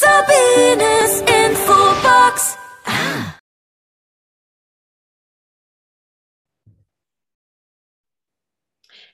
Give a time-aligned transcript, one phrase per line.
[0.00, 2.56] Sabines Infobox.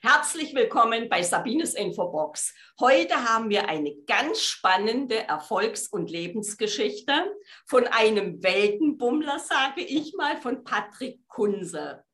[0.03, 2.53] Herzlich willkommen bei Sabines Infobox.
[2.79, 10.37] Heute haben wir eine ganz spannende Erfolgs- und Lebensgeschichte von einem Weltenbummler, sage ich mal,
[10.37, 12.05] von Patrick Kunze.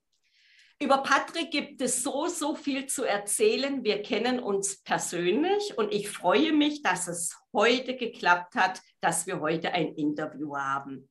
[0.82, 3.84] Über Patrick gibt es so, so viel zu erzählen.
[3.84, 9.42] Wir kennen uns persönlich und ich freue mich, dass es heute geklappt hat, dass wir
[9.42, 11.08] heute ein Interview haben.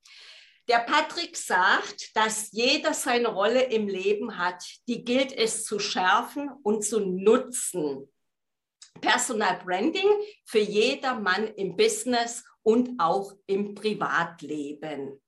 [0.67, 6.51] Der Patrick sagt, dass jeder seine Rolle im Leben hat, die gilt es zu schärfen
[6.65, 8.13] und zu nutzen.
[9.01, 10.11] Personal Branding
[10.47, 15.23] für jedermann im Business und auch im Privatleben.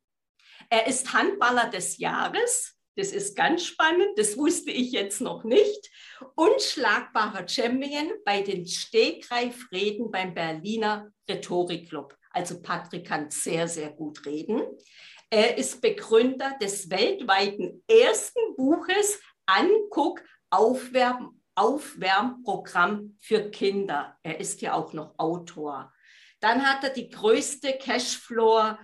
[0.69, 5.91] Er ist Handballer des Jahres das ist ganz spannend, das wusste ich jetzt noch nicht.
[6.34, 12.16] Unschlagbarer Champion bei den Stegreifreden beim Berliner Rhetorikclub.
[12.30, 14.62] Also Patrick kann sehr, sehr gut reden.
[15.30, 24.19] Er ist Begründer des weltweiten ersten Buches Anguck Aufwärm, Aufwärmprogramm für Kinder.
[24.22, 25.91] Er ist ja auch noch Autor.
[26.41, 28.77] Dann hat er die größte Cashflow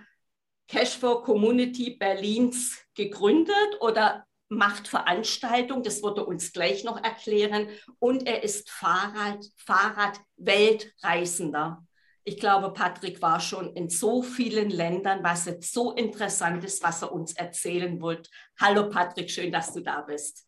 [0.69, 7.67] Cashflow Community Berlins gegründet oder macht Veranstaltungen, das wird er uns gleich noch erklären.
[7.99, 11.81] Und er ist Fahrrad, Fahrrad-Weltreisender.
[12.25, 17.01] Ich glaube, Patrick war schon in so vielen Ländern, was jetzt so interessant ist, was
[17.01, 18.29] er uns erzählen wird.
[18.59, 20.45] Hallo Patrick, schön, dass du da bist.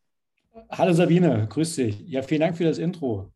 [0.70, 2.02] Hallo Sabine, grüß dich.
[2.02, 3.32] Ja, vielen Dank für das Intro.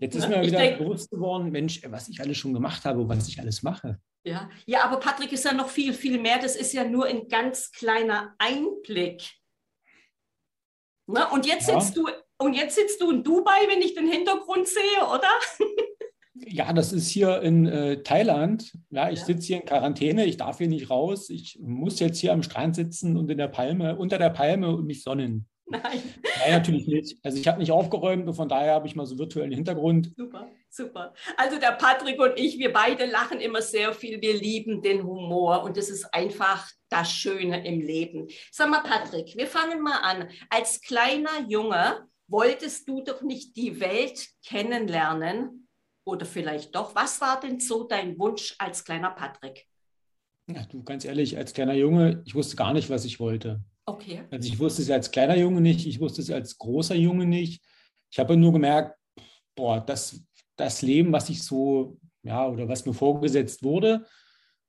[0.00, 3.08] Jetzt ist mir wieder denk, bewusst geworden, Mensch, was ich alles schon gemacht habe und
[3.08, 3.98] was ich alles mache.
[4.24, 4.50] Ja.
[4.66, 6.38] ja, aber Patrick ist ja noch viel, viel mehr.
[6.40, 9.22] Das ist ja nur ein ganz kleiner Einblick.
[11.06, 11.28] Ne?
[11.30, 11.80] Und, jetzt ja.
[11.80, 15.30] sitzt du, und jetzt sitzt du in Dubai, wenn ich den Hintergrund sehe, oder?
[16.48, 18.76] Ja, das ist hier in äh, Thailand.
[18.90, 19.24] Ja, ich ja.
[19.24, 21.30] sitze hier in Quarantäne, ich darf hier nicht raus.
[21.30, 24.86] Ich muss jetzt hier am Strand sitzen und in der Palme, unter der Palme und
[24.86, 25.48] mich sonnen.
[25.68, 26.00] Nein.
[26.22, 27.18] Nein, natürlich nicht.
[27.24, 30.12] Also ich habe nicht aufgeräumt und von daher habe ich mal so virtuellen Hintergrund.
[30.16, 31.14] Super, super.
[31.36, 34.20] Also der Patrick und ich, wir beide lachen immer sehr viel.
[34.20, 38.28] Wir lieben den Humor und das ist einfach das Schöne im Leben.
[38.52, 40.28] Sag mal, Patrick, wir fangen mal an.
[40.50, 45.68] Als kleiner Junge wolltest du doch nicht die Welt kennenlernen
[46.04, 46.94] oder vielleicht doch.
[46.94, 49.66] Was war denn so dein Wunsch als kleiner Patrick?
[50.48, 53.64] Ja, du, ganz ehrlich, als kleiner Junge, ich wusste gar nicht, was ich wollte.
[53.86, 54.24] Okay.
[54.30, 57.62] Also ich wusste es als kleiner Junge nicht, ich wusste es als großer Junge nicht.
[58.10, 58.98] Ich habe nur gemerkt,
[59.54, 60.20] boah, das,
[60.56, 64.04] das Leben, was ich so, ja, oder was mir vorgesetzt wurde,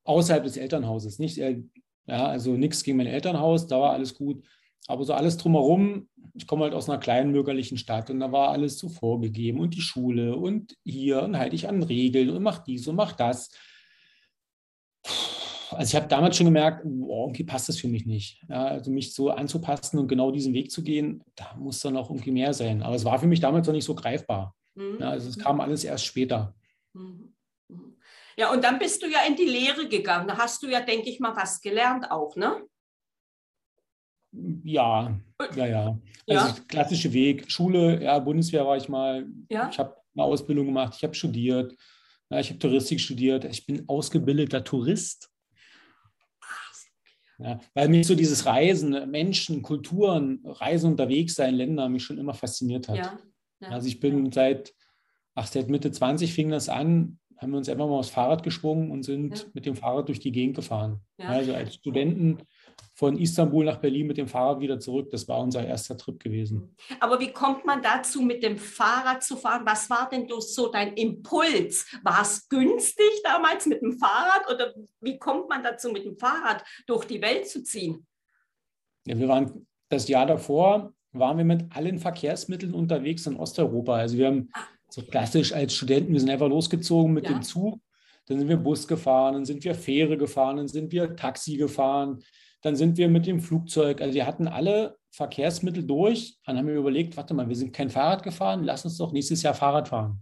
[0.03, 1.17] außerhalb des Elternhauses.
[1.17, 1.63] Nicht, äh,
[2.05, 4.45] ja, also nichts gegen mein Elternhaus, da war alles gut.
[4.87, 8.49] Aber so alles drumherum, ich komme halt aus einer kleinen bürgerlichen Stadt und da war
[8.49, 12.59] alles so vorgegeben und die Schule und hier und halte ich an Regeln und mach
[12.59, 13.49] dies und mach das
[15.71, 18.41] also ich habe damals schon gemerkt, oh, irgendwie passt das für mich nicht.
[18.49, 22.09] Ja, also mich so anzupassen und genau diesen Weg zu gehen, da muss dann auch
[22.09, 22.83] irgendwie mehr sein.
[22.83, 24.55] Aber es war für mich damals noch nicht so greifbar.
[24.75, 24.97] Mhm.
[24.99, 26.55] Ja, also es kam alles erst später.
[26.93, 27.33] Mhm.
[27.69, 27.97] mhm.
[28.39, 30.27] Ja, und dann bist du ja in die Lehre gegangen.
[30.27, 32.61] Da hast du ja, denke ich mal, was gelernt auch, ne?
[34.63, 35.19] Ja,
[35.55, 35.99] ja, ja.
[36.27, 36.55] Also ja.
[36.67, 39.25] klassische Weg, Schule, ja, Bundeswehr war ich mal.
[39.49, 39.69] Ja.
[39.71, 41.75] Ich habe eine Ausbildung gemacht, ich habe studiert.
[42.29, 43.45] Ja, ich habe Touristik studiert.
[43.45, 45.31] Ich bin ausgebildeter Tourist.
[47.39, 52.33] Ja, weil mich so dieses Reisen, Menschen, Kulturen, Reisen unterwegs sein, Länder mich schon immer
[52.33, 52.97] fasziniert hat.
[52.97, 53.19] Ja,
[53.59, 54.73] ja, also ich bin seit,
[55.35, 58.89] ach, seit Mitte 20 fing das an, haben wir uns einfach mal aufs Fahrrad geschwungen
[58.89, 61.01] und sind mit dem Fahrrad durch die Gegend gefahren.
[61.19, 62.39] Also als Studenten
[62.97, 65.11] von Istanbul nach Berlin mit dem Fahrrad wieder zurück.
[65.11, 66.75] Das war unser erster Trip gewesen.
[66.99, 69.61] Aber wie kommt man dazu, mit dem Fahrrad zu fahren?
[69.65, 71.85] Was war denn so dein Impuls?
[72.03, 76.63] War es günstig damals mit dem Fahrrad oder wie kommt man dazu, mit dem Fahrrad
[76.87, 78.07] durch die Welt zu ziehen?
[79.05, 83.95] Ja, wir waren das Jahr davor, waren wir mit allen Verkehrsmitteln unterwegs in Osteuropa.
[83.95, 84.61] Also wir haben ah.
[84.89, 87.33] so klassisch als Studenten, wir sind einfach losgezogen mit ja.
[87.33, 87.79] dem Zug.
[88.25, 92.23] Dann sind wir Bus gefahren, dann sind wir Fähre gefahren, dann sind wir Taxi gefahren,
[92.61, 96.37] dann sind wir mit dem Flugzeug, also wir hatten alle Verkehrsmittel durch.
[96.45, 99.41] Dann haben wir überlegt, warte mal, wir sind kein Fahrrad gefahren, lass uns doch nächstes
[99.41, 100.21] Jahr Fahrrad fahren.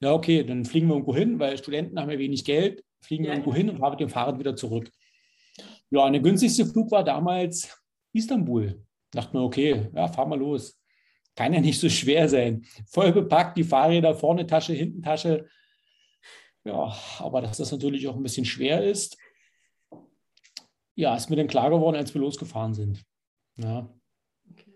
[0.00, 3.32] Ja, okay, dann fliegen wir irgendwo hin, weil Studenten haben ja wenig Geld, fliegen ja.
[3.32, 4.90] irgendwo hin und fahren mit dem Fahrrad wieder zurück.
[5.90, 7.76] Ja, und der günstigste Flug war damals
[8.12, 8.84] Istanbul.
[9.10, 10.80] Dachten wir, okay, ja, fahren wir los.
[11.34, 12.64] Kann ja nicht so schwer sein.
[12.86, 15.46] Voll bepackt, die Fahrräder, vorne Tasche, hinten Tasche.
[16.64, 19.16] Ja, aber dass das natürlich auch ein bisschen schwer ist,
[20.98, 23.04] ja, ist mir dann klar geworden, als wir losgefahren sind.
[23.56, 23.88] Ja.
[24.50, 24.72] Okay.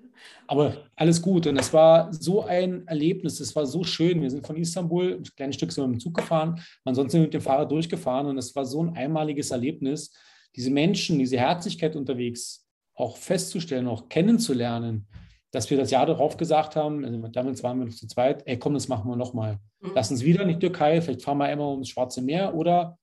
[0.47, 1.49] Aber alles gut.
[1.49, 4.23] Und es war so ein Erlebnis, es war so schön.
[4.23, 7.35] Wir sind von Istanbul, ein kleines Stück sind wir mit dem Zug gefahren, ansonsten mit
[7.35, 10.13] dem Fahrrad durchgefahren und es war so ein einmaliges Erlebnis,
[10.55, 15.09] diese Menschen, diese Herzlichkeit unterwegs auch festzustellen, auch kennenzulernen,
[15.51, 18.61] dass wir das Jahr darauf gesagt haben, also damals waren wir noch zu zweit, ey
[18.61, 19.59] komm, das machen wir nochmal.
[19.81, 19.91] Mhm.
[19.97, 22.97] Lass uns wieder in die Türkei, vielleicht fahren wir einmal ums Schwarze Meer oder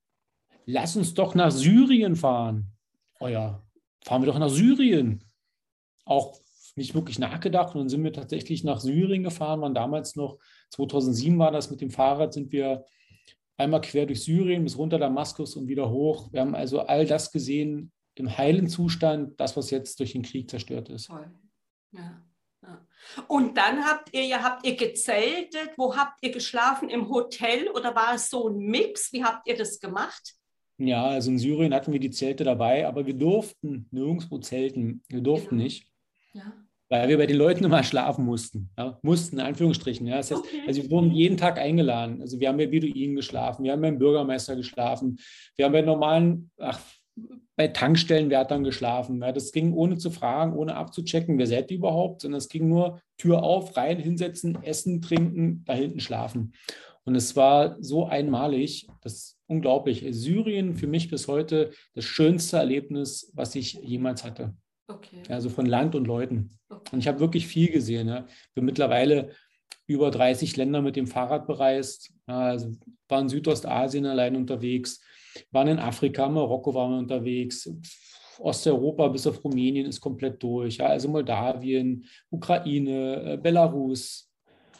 [0.65, 2.71] lass uns doch nach Syrien fahren.
[3.19, 3.61] Oh ja,
[4.03, 5.23] fahren wir doch nach Syrien.
[6.05, 6.39] Auch
[6.75, 10.39] nicht wirklich nachgedacht und dann sind wir tatsächlich nach Syrien gefahren, waren damals noch,
[10.71, 12.85] 2007 war das mit dem Fahrrad, sind wir
[13.57, 16.31] einmal quer durch Syrien bis runter Damaskus und wieder hoch.
[16.31, 20.49] Wir haben also all das gesehen im heilen Zustand, das, was jetzt durch den Krieg
[20.49, 21.07] zerstört ist.
[21.07, 21.31] Toll.
[21.91, 22.23] Ja.
[23.27, 26.89] Und dann habt ihr ja, habt ihr gezeltet, wo habt ihr geschlafen?
[26.89, 29.13] Im Hotel oder war es so ein Mix?
[29.13, 30.35] Wie habt ihr das gemacht?
[30.79, 35.03] Ja, also in Syrien hatten wir die Zelte dabei, aber wir durften nirgendwo zelten.
[35.09, 35.63] Wir durften genau.
[35.63, 35.87] nicht.
[36.33, 36.53] Ja
[36.89, 38.69] weil wir bei den Leuten immer schlafen mussten.
[38.77, 40.07] Ja, mussten, in Anführungsstrichen.
[40.07, 40.17] Ja.
[40.17, 40.61] Das heißt, okay.
[40.67, 42.21] Also wir wurden jeden Tag eingeladen.
[42.21, 45.19] Also wir haben bei Beduinen geschlafen, wir haben beim Bürgermeister geschlafen,
[45.55, 46.79] wir haben bei normalen, ach,
[47.55, 49.21] bei Tankstellenwärtern geschlafen.
[49.21, 49.31] Ja.
[49.31, 52.99] Das ging ohne zu fragen, ohne abzuchecken, wer seid ihr überhaupt, sondern es ging nur
[53.17, 56.53] Tür auf, rein, hinsetzen, essen, trinken, da hinten schlafen.
[57.09, 60.05] Und es war so einmalig, das ist unglaublich.
[60.11, 64.53] Syrien für mich bis heute das schönste Erlebnis, was ich jemals hatte.
[64.87, 65.23] Okay.
[65.27, 66.51] Also von Land und Leuten.
[66.69, 66.89] Okay.
[66.91, 68.09] Und ich habe wirklich viel gesehen.
[68.09, 68.27] Ja.
[68.53, 69.31] Bin mittlerweile
[69.87, 72.13] über 30 Länder mit dem Fahrrad bereist.
[72.27, 72.73] Also
[73.07, 75.01] waren in Südostasien allein unterwegs,
[75.49, 77.67] waren in Afrika, Marokko waren wir unterwegs.
[78.37, 80.77] Osteuropa bis auf Rumänien ist komplett durch.
[80.77, 84.28] Ja, also Moldawien, Ukraine, äh, Belarus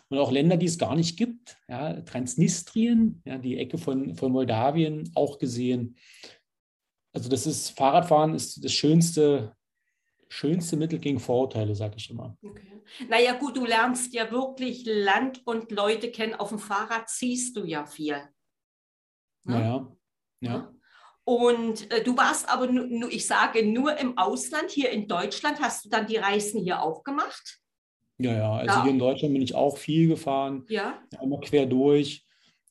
[0.10, 1.58] und auch Länder, die es gar nicht gibt.
[1.68, 5.98] Ja, Transnistrien, ja, die Ecke von, von Moldawien auch gesehen.
[7.14, 9.56] Also das ist Fahrradfahren ist das schönste
[10.30, 12.38] schönste Mittel gegen Vorurteile, sage ich immer.
[12.44, 12.82] Okay.
[13.08, 16.36] Naja gut, du lernst ja wirklich Land und Leute kennen.
[16.36, 18.18] Auf dem Fahrrad siehst du ja viel.
[19.44, 19.60] Ne?
[19.60, 19.96] Naja,
[20.40, 20.74] ja.
[21.24, 22.70] Und äh, du warst aber,
[23.10, 27.04] ich sage, nur im Ausland, hier in Deutschland, hast du dann die Reisen hier auch
[27.04, 27.60] gemacht?
[28.20, 28.84] Ja, ja, also ja.
[28.84, 30.66] hier in Deutschland bin ich auch viel gefahren.
[30.68, 31.02] Ja.
[31.18, 32.26] Einmal quer durch,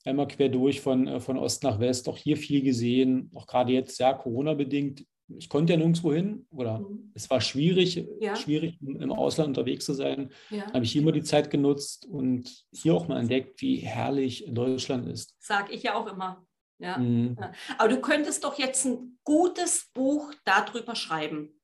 [0.05, 3.73] einmal quer durch von, äh, von Ost nach West, auch hier viel gesehen, auch gerade
[3.73, 5.05] jetzt, ja, Corona-bedingt
[5.37, 7.13] ich konnte ja nirgendwo hin oder mhm.
[7.15, 8.35] es war schwierig, ja.
[8.35, 10.33] schwierig im Ausland unterwegs zu sein.
[10.51, 10.73] Ja.
[10.73, 15.37] Habe ich immer die Zeit genutzt und hier auch mal entdeckt, wie herrlich Deutschland ist.
[15.39, 16.47] Sag ich ja auch immer.
[16.79, 16.99] Ja.
[16.99, 17.37] Mhm.
[17.39, 17.53] ja.
[17.77, 21.61] Aber du könntest doch jetzt ein gutes Buch darüber schreiben.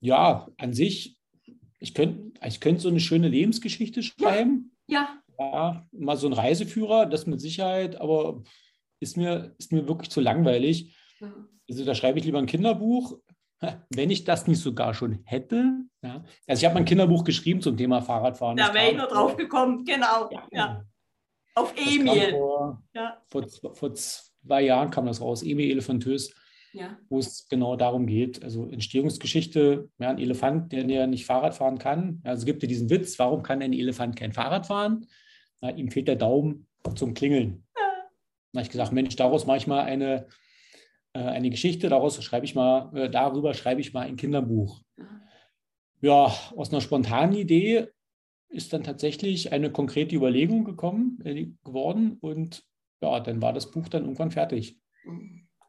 [0.00, 1.15] Ja, an sich,
[1.78, 4.76] ich könnte ich könnt so eine schöne Lebensgeschichte schreiben.
[4.86, 5.20] Ja.
[5.38, 5.86] ja.
[5.92, 8.42] Mal so ein Reiseführer, das mit Sicherheit, aber
[9.00, 10.96] ist mir, ist mir wirklich zu langweilig.
[11.68, 13.18] Also da schreibe ich lieber ein Kinderbuch,
[13.90, 15.72] wenn ich das nicht sogar schon hätte.
[16.02, 16.24] Ja.
[16.46, 18.56] Also ich habe mein Kinderbuch geschrieben zum Thema Fahrradfahren.
[18.56, 20.30] Da wäre ich noch drauf gekommen, genau.
[20.30, 20.46] Ja.
[20.52, 20.84] ja.
[21.54, 22.30] Auf Emil.
[22.32, 23.22] Vor, ja.
[23.28, 26.34] vor, vor, zwei Jahren kam das raus, Emil Elefantös,
[26.76, 26.98] ja.
[27.08, 28.42] wo es genau darum geht.
[28.44, 32.20] Also Entstehungsgeschichte, ja, ein Elefant, der, der nicht Fahrrad fahren kann.
[32.24, 35.06] Also es gibt ja diesen Witz, warum kann ein Elefant kein Fahrrad fahren?
[35.60, 37.64] Na, ihm fehlt der Daumen zum Klingeln.
[37.76, 37.82] Ja.
[38.52, 40.26] Da habe ich gesagt, Mensch, daraus mache ich mal eine
[41.16, 44.82] äh, eine Geschichte, daraus schreibe ich mal, äh, darüber schreibe ich mal ein Kinderbuch.
[46.02, 47.88] Ja, aus einer spontanen Idee
[48.48, 52.62] ist dann tatsächlich eine konkrete Überlegung gekommen, äh, geworden und
[53.00, 54.78] ja, dann war das Buch dann irgendwann fertig.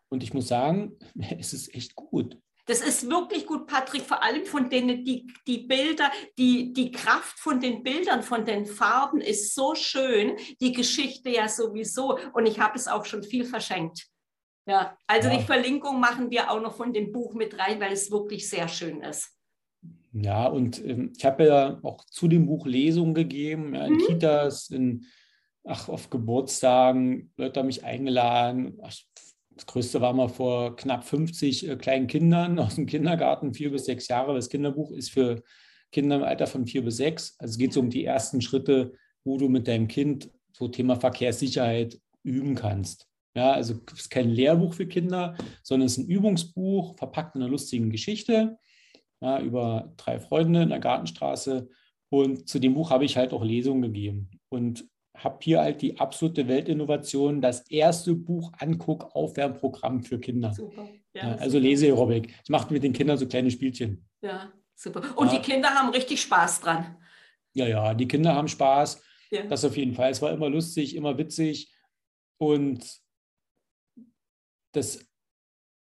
[0.09, 0.98] Und ich muss sagen,
[1.39, 2.38] es ist echt gut.
[2.67, 7.39] Das ist wirklich gut, Patrick, vor allem von denen, die, die Bilder, die, die Kraft
[7.39, 12.20] von den Bildern, von den Farben ist so schön, die Geschichte ja sowieso.
[12.34, 14.08] Und ich habe es auch schon viel verschenkt.
[14.67, 15.38] Ja, also ja.
[15.38, 18.67] die Verlinkung machen wir auch noch von dem Buch mit rein, weil es wirklich sehr
[18.67, 19.34] schön ist.
[20.12, 24.05] Ja, und ähm, ich habe ja auch zu dem Buch Lesungen gegeben, ja, in mhm.
[24.05, 25.05] Kitas, in,
[25.63, 28.77] ach, auf Geburtstagen, Leute haben mich eingeladen.
[28.84, 28.93] Ach,
[29.58, 33.86] das Größte war mal vor knapp 50 äh, kleinen Kindern aus dem Kindergarten, vier bis
[33.86, 34.34] sechs Jahre.
[34.36, 35.44] Das Kinderbuch ist für
[35.92, 37.36] Kinder im Alter von vier bis sechs.
[37.40, 40.96] Also es geht so um die ersten Schritte, wo du mit deinem Kind so Thema
[40.96, 43.08] Verkehrssicherheit üben kannst.
[43.36, 47.42] Ja, also es ist kein Lehrbuch für Kinder, sondern es ist ein Übungsbuch, verpackt in
[47.42, 48.58] einer lustigen Geschichte
[49.22, 51.70] ja, über drei Freunde in der Gartenstraße.
[52.10, 56.00] Und zu dem Buch habe ich halt auch Lesungen gegeben und habe hier halt die
[56.00, 60.53] absolute Weltinnovation, das erste Buch Anguck Aufwärmprogramm für Kinder.
[60.53, 60.88] Super.
[61.13, 62.33] Ja, ja, also Leseaerobik.
[62.43, 64.07] Ich mache mit den Kindern so kleine Spielchen.
[64.21, 65.01] Ja, super.
[65.17, 65.39] Und ja.
[65.39, 66.97] die Kinder haben richtig Spaß dran.
[67.53, 69.01] Ja, ja, die Kinder haben Spaß.
[69.50, 70.12] Das auf jeden Fall.
[70.12, 71.74] Es war immer lustig, immer witzig.
[72.39, 73.01] Und
[74.74, 75.05] das,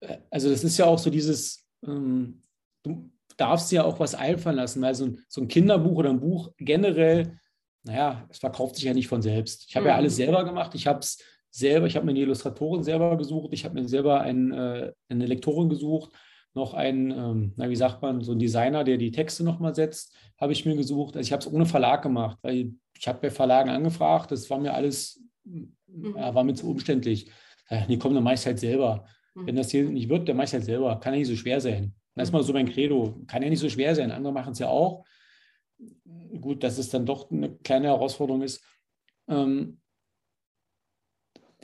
[0.01, 2.43] äh, also das ist ja auch so dieses, ähm,
[2.83, 6.21] du, darfst ja auch was einfallen lassen, weil so ein, so ein Kinderbuch oder ein
[6.21, 7.41] Buch generell,
[7.85, 9.67] naja, es verkauft sich ja nicht von selbst.
[9.69, 9.91] Ich habe mhm.
[9.91, 10.75] ja alles selber gemacht.
[10.75, 11.19] Ich habe es
[11.51, 15.27] selber, ich habe mir eine Illustratorin selber gesucht, ich habe mir selber ein, äh, eine
[15.27, 16.13] Lektorin gesucht,
[16.55, 20.15] noch einen, ähm, na, wie sagt man, so ein Designer, der die Texte nochmal setzt,
[20.39, 21.17] habe ich mir gesucht.
[21.17, 24.59] Also ich habe es ohne Verlag gemacht, weil ich habe bei Verlagen angefragt, das war
[24.59, 25.77] mir alles, mhm.
[26.17, 27.31] ja, war mir zu umständlich.
[27.71, 29.07] Ja, nee, komm, dann mache ich halt selber.
[29.35, 29.47] Mhm.
[29.47, 30.99] Wenn das hier nicht wird, dann mache ich halt selber.
[31.01, 31.95] Kann ja nicht so schwer sein.
[32.15, 33.23] Das ist mal so mein Credo.
[33.27, 34.11] Kann ja nicht so schwer sein.
[34.11, 35.05] Andere machen es ja auch.
[36.41, 38.63] Gut, dass es dann doch eine kleine Herausforderung ist.
[39.29, 39.81] Ähm,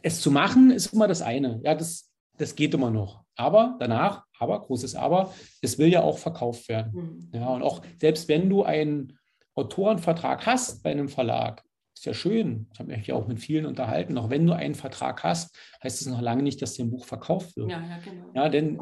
[0.02, 1.60] es zu machen ist immer das eine.
[1.64, 3.25] Ja, das, das geht immer noch.
[3.34, 5.32] Aber danach, aber, großes Aber,
[5.62, 6.92] es will ja auch verkauft werden.
[6.92, 7.30] Mhm.
[7.32, 9.18] Ja, und auch selbst wenn du einen
[9.54, 12.68] Autorenvertrag hast bei einem Verlag, ist ja schön.
[12.72, 14.16] Ich habe mich ja auch mit vielen unterhalten.
[14.18, 17.56] Auch wenn du einen Vertrag hast, heißt es noch lange nicht, dass dein Buch verkauft
[17.56, 17.70] wird.
[17.70, 18.30] Ja, ja, genau.
[18.34, 18.80] ja denn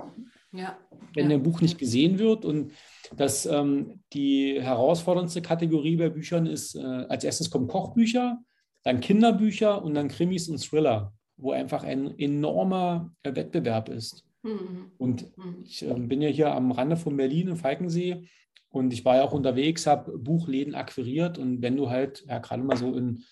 [0.57, 0.79] ja,
[1.15, 1.37] wenn ja.
[1.37, 2.73] dein Buch nicht gesehen wird und
[3.17, 8.39] das, ähm, die herausforderndste Kategorie bei Büchern ist, äh, als erstes kommen Kochbücher,
[8.83, 14.25] dann Kinderbücher und dann Krimis und Thriller, wo einfach ein enormer äh, Wettbewerb ist.
[14.43, 14.93] Mhm.
[14.99, 15.65] Und mhm.
[15.65, 18.29] ich äh, bin ja hier am Rande von Berlin im Falkensee
[18.69, 22.63] und ich war ja auch unterwegs, habe Buchläden akquiriert und wenn du halt, ja gerade
[22.63, 23.23] mal so in,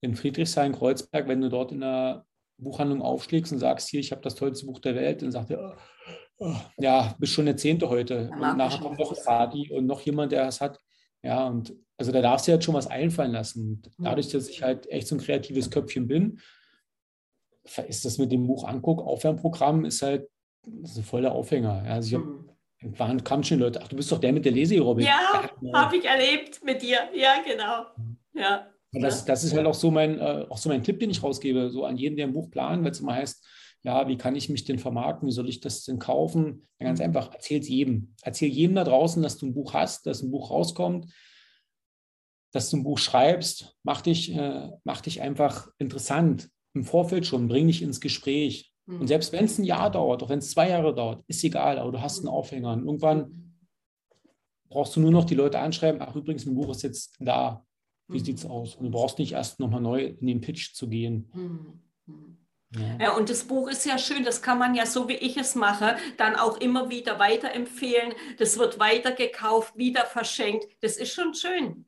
[0.00, 2.26] in Friedrichshain, Kreuzberg, wenn du dort in der
[2.58, 5.76] Buchhandlung aufschlägst und sagst, hier, ich habe das tollste Buch der Welt, dann sagt er,
[5.76, 5.80] oh,
[6.78, 8.30] ja, bist schon der Zehnte heute.
[8.30, 10.80] Und nachher kommt noch Party und noch jemand, der es hat.
[11.22, 13.82] Ja, und also da darfst du jetzt schon was einfallen lassen.
[13.98, 16.40] Dadurch, dass ich halt echt so ein kreatives Köpfchen bin,
[17.86, 20.28] ist das mit dem Buch Anguck, Aufwärmprogramm, ist halt
[20.82, 21.84] ist ein voller Aufhänger.
[21.86, 22.46] Also ich habe
[22.78, 22.98] hm.
[22.98, 25.06] waren, kamen schon Leute, ach, du bist doch der mit der Leseaerobik.
[25.06, 26.98] Ja, habe ich erlebt mit dir.
[27.14, 27.86] Ja, genau.
[28.34, 28.70] Ja.
[28.92, 31.70] Das, das ist halt auch so mein, äh, auch so mein Tipp, den ich rausgebe,
[31.70, 33.44] so an jeden, der ein Buch plant, weil es immer heißt,
[33.84, 36.66] ja, wie kann ich mich denn vermarkten, wie soll ich das denn kaufen?
[36.80, 37.06] Ja, ganz hm.
[37.06, 38.14] einfach, erzähl es jedem.
[38.22, 41.12] Erzähl jedem da draußen, dass du ein Buch hast, dass ein Buch rauskommt,
[42.50, 47.46] dass du ein Buch schreibst, mach dich, äh, mach dich einfach interessant im Vorfeld schon,
[47.46, 48.72] bring dich ins Gespräch.
[48.86, 49.02] Mhm.
[49.02, 51.78] Und selbst wenn es ein Jahr dauert, auch wenn es zwei Jahre dauert, ist egal,
[51.78, 52.72] aber du hast einen Aufhänger.
[52.72, 53.58] Und irgendwann
[54.70, 57.66] brauchst du nur noch die Leute anschreiben, ach übrigens, mein Buch ist jetzt da.
[58.08, 58.24] Wie mhm.
[58.24, 58.76] sieht es aus?
[58.76, 61.30] Und du brauchst nicht erst nochmal neu in den Pitch zu gehen.
[62.06, 62.38] Mhm.
[63.00, 63.16] Ja.
[63.16, 65.96] und das Buch ist ja schön, das kann man ja so wie ich es mache,
[66.16, 68.14] dann auch immer wieder weiterempfehlen.
[68.38, 70.66] Das wird weitergekauft, wieder verschenkt.
[70.80, 71.84] Das ist schon schön.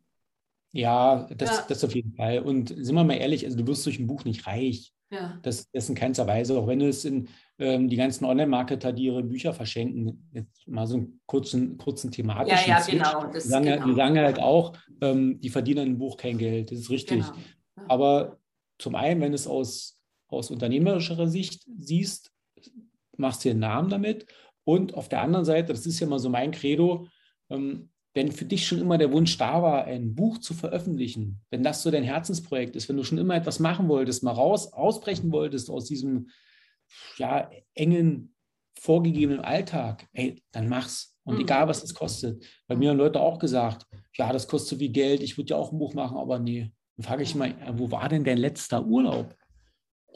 [0.72, 1.64] Ja, das, ja.
[1.68, 2.40] das auf jeden Fall.
[2.40, 4.92] Und sind wir mal ehrlich, also du wirst durch ein Buch nicht reich.
[5.10, 5.38] Ja.
[5.42, 7.28] Das, das in keinster Weise, auch wenn es in
[7.58, 12.68] ähm, die ganzen Online-Marketer, die ihre Bücher verschenken, jetzt mal so einen kurzen, kurzen thematischen
[12.68, 13.32] Ja, ja, genau.
[13.32, 13.86] Das, die, sagen, genau.
[13.86, 17.20] die sagen halt auch, ähm, die verdienen ein Buch kein Geld, das ist richtig.
[17.20, 17.32] Genau.
[17.76, 17.84] Ja.
[17.88, 18.38] Aber
[18.78, 19.95] zum einen, wenn du es aus,
[20.28, 22.32] aus unternehmerischer Sicht siehst,
[23.16, 24.26] machst dir einen Namen damit.
[24.64, 27.06] Und auf der anderen Seite, das ist ja mal so mein Credo,
[27.50, 31.62] ähm, wenn für dich schon immer der Wunsch da war, ein Buch zu veröffentlichen, wenn
[31.62, 35.30] das so dein Herzensprojekt ist, wenn du schon immer etwas machen wolltest, mal raus, ausbrechen
[35.32, 36.30] wolltest aus diesem
[37.18, 38.34] ja, engen,
[38.78, 41.14] vorgegebenen Alltag, ey, dann mach's.
[41.24, 41.40] Und mhm.
[41.42, 42.46] egal, was es kostet.
[42.66, 45.56] Bei mir haben Leute auch gesagt, ja, das kostet so viel Geld, ich würde ja
[45.56, 46.70] auch ein Buch machen, aber nee.
[46.96, 49.36] Dann frage ich mal, wo war denn dein letzter Urlaub?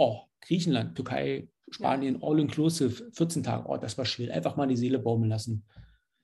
[0.00, 3.68] Oh, Griechenland, Türkei, Spanien, all inclusive, 14 Tage.
[3.68, 4.32] Oh, das war schwer.
[4.34, 5.62] Einfach mal die Seele baumeln lassen.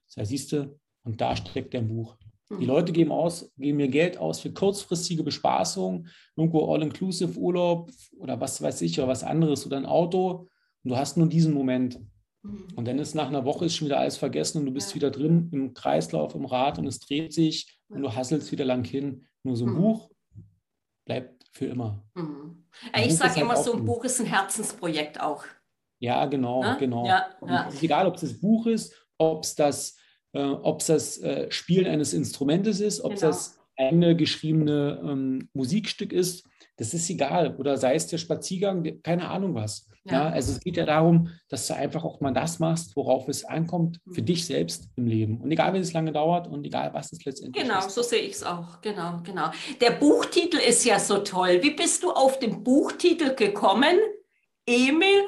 [0.06, 2.16] Das heißt, siehst du, und da steckt dein Buch.
[2.49, 2.64] Die mhm.
[2.64, 6.06] Leute geben, aus, geben mir Geld aus für kurzfristige Bespaßung,
[6.37, 10.49] irgendwo All-Inclusive Urlaub oder was weiß ich oder was anderes oder ein Auto.
[10.83, 12.00] Und du hast nur diesen Moment.
[12.42, 12.68] Mhm.
[12.76, 14.95] Und dann ist nach einer Woche ist schon wieder alles vergessen und du bist ja.
[14.95, 18.85] wieder drin im Kreislauf, im Rad und es dreht sich und du hasselst wieder lang
[18.85, 19.26] hin.
[19.42, 19.83] Nur so ein mhm.
[19.83, 20.11] Buch
[21.04, 22.04] bleibt für immer.
[22.14, 22.64] Mhm.
[22.96, 25.44] Ich sage halt immer, so ein Buch ist ein Herzensprojekt auch.
[25.98, 26.76] Ja, genau, ne?
[26.78, 27.06] genau.
[27.06, 27.68] Ja, ja.
[27.80, 29.96] Egal, ob es das Buch ist, ob es das
[30.36, 33.32] äh, ob es das äh, Spielen eines Instrumentes ist, ob es genau.
[33.32, 36.46] das eigene geschriebene ähm, Musikstück ist,
[36.76, 37.56] das ist egal.
[37.56, 39.88] Oder sei es der Spaziergang, keine Ahnung was.
[40.04, 40.12] Ja.
[40.12, 40.28] ja.
[40.28, 44.00] also es geht ja darum, dass du einfach auch mal das machst, worauf es ankommt,
[44.12, 44.26] für mhm.
[44.26, 45.40] dich selbst im Leben.
[45.40, 47.85] Und egal, wie es lange dauert und egal, was es letztendlich genau, ist.
[47.85, 48.80] Genau, so sehe ich es auch.
[48.83, 49.50] Genau, genau.
[49.80, 51.61] Der Buchtitel ist ja so toll.
[51.62, 53.99] Wie bist du auf den Buchtitel gekommen?
[54.66, 55.25] Emil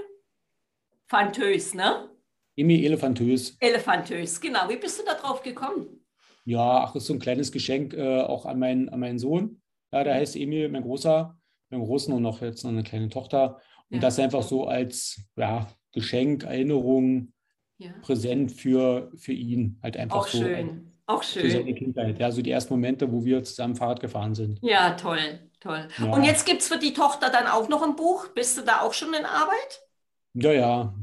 [1.06, 2.10] Fantös, ne?
[2.54, 3.56] Emmy Elefantös.
[3.60, 4.68] Elefantös, genau.
[4.68, 6.04] Wie bist du da drauf gekommen?
[6.44, 9.62] Ja, ach, das ist so ein kleines Geschenk äh, auch an, mein, an meinen Sohn.
[9.92, 11.37] Ja, der heißt Emil, mein Großer,
[11.70, 13.60] mein Großen und noch jetzt noch eine kleine Tochter.
[13.90, 14.00] Und ja.
[14.00, 17.32] das einfach so als ja, Geschenk, Erinnerung,
[17.78, 17.90] ja.
[18.02, 19.78] Präsent für, für ihn.
[19.82, 20.38] Halt einfach auch so.
[20.38, 20.92] Schön.
[21.06, 21.42] Auch schön.
[21.42, 22.18] Für seine Kindheit.
[22.18, 24.58] Ja, so die ersten Momente, wo wir zusammen Fahrrad gefahren sind.
[24.60, 25.88] Ja, toll, toll.
[25.98, 26.12] Ja.
[26.12, 28.28] Und jetzt gibt es für die Tochter dann auch noch ein Buch.
[28.34, 29.82] Bist du da auch schon in Arbeit?
[30.34, 30.94] Ja, ja.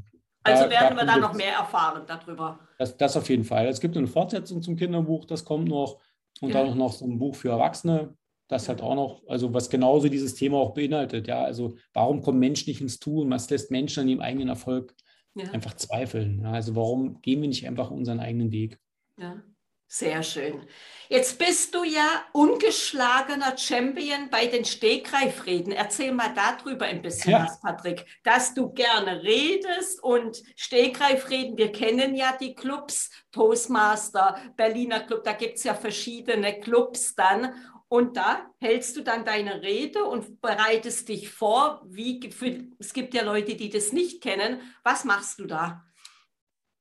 [0.43, 2.59] Also werden wir da noch mehr erfahren darüber.
[2.77, 3.67] Das, das auf jeden Fall.
[3.67, 5.99] Es gibt eine Fortsetzung zum Kinderbuch, das kommt noch.
[6.39, 6.63] Und ja.
[6.63, 8.15] dann noch so ein Buch für Erwachsene.
[8.47, 11.27] Das hat auch noch, also was genauso dieses Thema auch beinhaltet.
[11.27, 13.29] Ja, also warum kommen Menschen nicht ins Tun?
[13.31, 14.93] Was lässt Menschen an ihrem eigenen Erfolg
[15.33, 15.45] ja.
[15.51, 16.41] einfach zweifeln?
[16.43, 18.79] Ja, also warum gehen wir nicht einfach unseren eigenen Weg?
[19.19, 19.41] Ja.
[19.87, 20.65] Sehr schön.
[21.09, 25.71] Jetzt bist du ja ungeschlagener Champion bei den Stegreifreden.
[25.71, 27.45] Erzähl mal darüber ein bisschen ja.
[27.45, 28.05] was, Patrick.
[28.23, 35.33] Dass du gerne redest und Stegreifreden, wir kennen ja die Clubs, Toastmaster, Berliner Club, da
[35.33, 37.53] gibt es ja verschiedene Clubs dann.
[37.87, 41.85] Und da hältst du dann deine Rede und bereitest dich vor.
[41.87, 44.59] Wie, für, es gibt ja Leute, die das nicht kennen.
[44.83, 45.83] Was machst du da?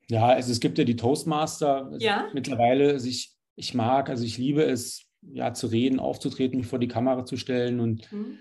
[0.08, 2.28] Ja, also es gibt ja die Toastmaster ja.
[2.32, 2.90] mittlerweile.
[2.90, 6.88] Also ich, ich mag, also ich liebe es, ja, zu reden, aufzutreten, mich vor die
[6.88, 7.80] Kamera zu stellen.
[7.80, 8.38] Und mhm.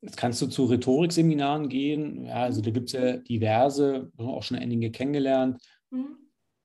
[0.00, 2.24] jetzt kannst du zu Rhetorikseminaren gehen.
[2.24, 5.60] Ja, also da gibt es ja diverse, auch schon einige kennengelernt.
[5.90, 6.16] Mhm.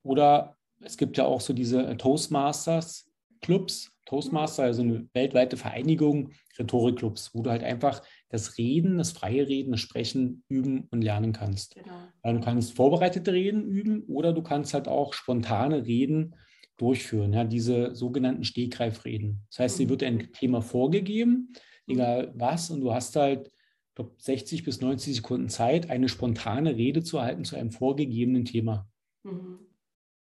[0.02, 3.93] Oder es gibt ja auch so diese Toastmasters-Clubs.
[4.14, 9.72] Toastmaster, also eine weltweite Vereinigung, Rhetorikclubs, wo du halt einfach das Reden, das freie Reden,
[9.72, 11.74] das Sprechen üben und lernen kannst.
[11.74, 12.32] Genau.
[12.32, 16.36] Du kannst vorbereitete Reden üben oder du kannst halt auch spontane Reden
[16.76, 19.44] durchführen, ja, diese sogenannten Stegreifreden.
[19.50, 19.82] Das heißt, mhm.
[19.82, 21.52] dir wird ein Thema vorgegeben,
[21.86, 21.94] mhm.
[21.94, 26.76] egal was, und du hast halt, ich glaube, 60 bis 90 Sekunden Zeit, eine spontane
[26.76, 28.88] Rede zu erhalten zu einem vorgegebenen Thema.
[29.24, 29.58] Mhm.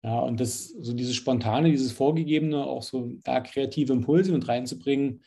[0.02, 5.24] Ja, und das, so dieses Spontane, dieses Vorgegebene, auch so da kreative Impulse mit reinzubringen,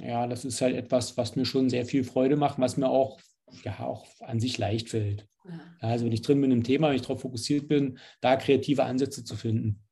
[0.00, 3.20] ja, das ist halt etwas, was mir schon sehr viel Freude macht, was mir auch,
[3.62, 5.26] ja, auch an sich leicht fällt.
[5.44, 5.60] Ja.
[5.80, 9.24] Also wenn ich drin bin im Thema, wenn ich darauf fokussiert bin, da kreative Ansätze
[9.24, 9.82] zu finden.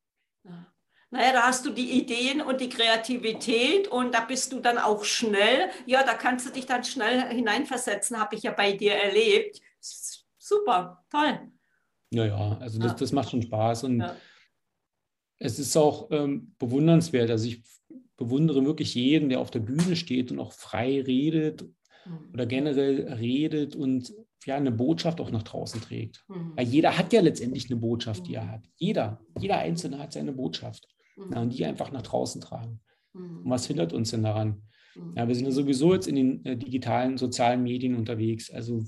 [0.44, 0.66] Ja.
[1.11, 5.04] Naja, da hast du die Ideen und die Kreativität und da bist du dann auch
[5.04, 5.70] schnell.
[5.87, 9.61] Ja, da kannst du dich dann schnell hineinversetzen, habe ich ja bei dir erlebt.
[9.80, 11.50] Super, toll.
[12.11, 14.17] Ja, ja, also das, das macht schon Spaß und ja.
[15.38, 17.31] es ist auch ähm, bewundernswert.
[17.31, 17.62] Also ich
[18.17, 21.62] bewundere wirklich jeden, der auf der Bühne steht und auch frei redet
[22.07, 22.31] mhm.
[22.33, 26.25] oder generell redet und ja, eine Botschaft auch nach draußen trägt.
[26.29, 26.53] Mhm.
[26.57, 28.50] Weil jeder hat ja letztendlich eine Botschaft, die er mhm.
[28.50, 28.63] hat.
[28.76, 30.89] Jeder, jeder Einzelne hat seine Botschaft.
[31.17, 31.32] Mhm.
[31.32, 32.80] Ja, und die einfach nach draußen tragen.
[33.13, 33.43] Mhm.
[33.45, 34.63] Und was hindert uns denn daran?
[34.95, 35.15] Mhm.
[35.17, 38.50] Ja, wir sind ja sowieso jetzt in den äh, digitalen, sozialen Medien unterwegs.
[38.50, 38.85] Also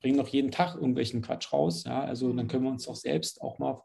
[0.00, 1.84] bringen doch jeden Tag irgendwelchen Quatsch raus.
[1.84, 3.82] Ja, also dann können wir uns auch selbst auch mal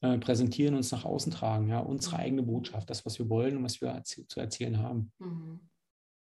[0.00, 3.64] äh, präsentieren, uns nach außen tragen, ja, unsere eigene Botschaft, das, was wir wollen und
[3.64, 5.12] was wir erzäh zu erzählen haben.
[5.18, 5.60] Mhm.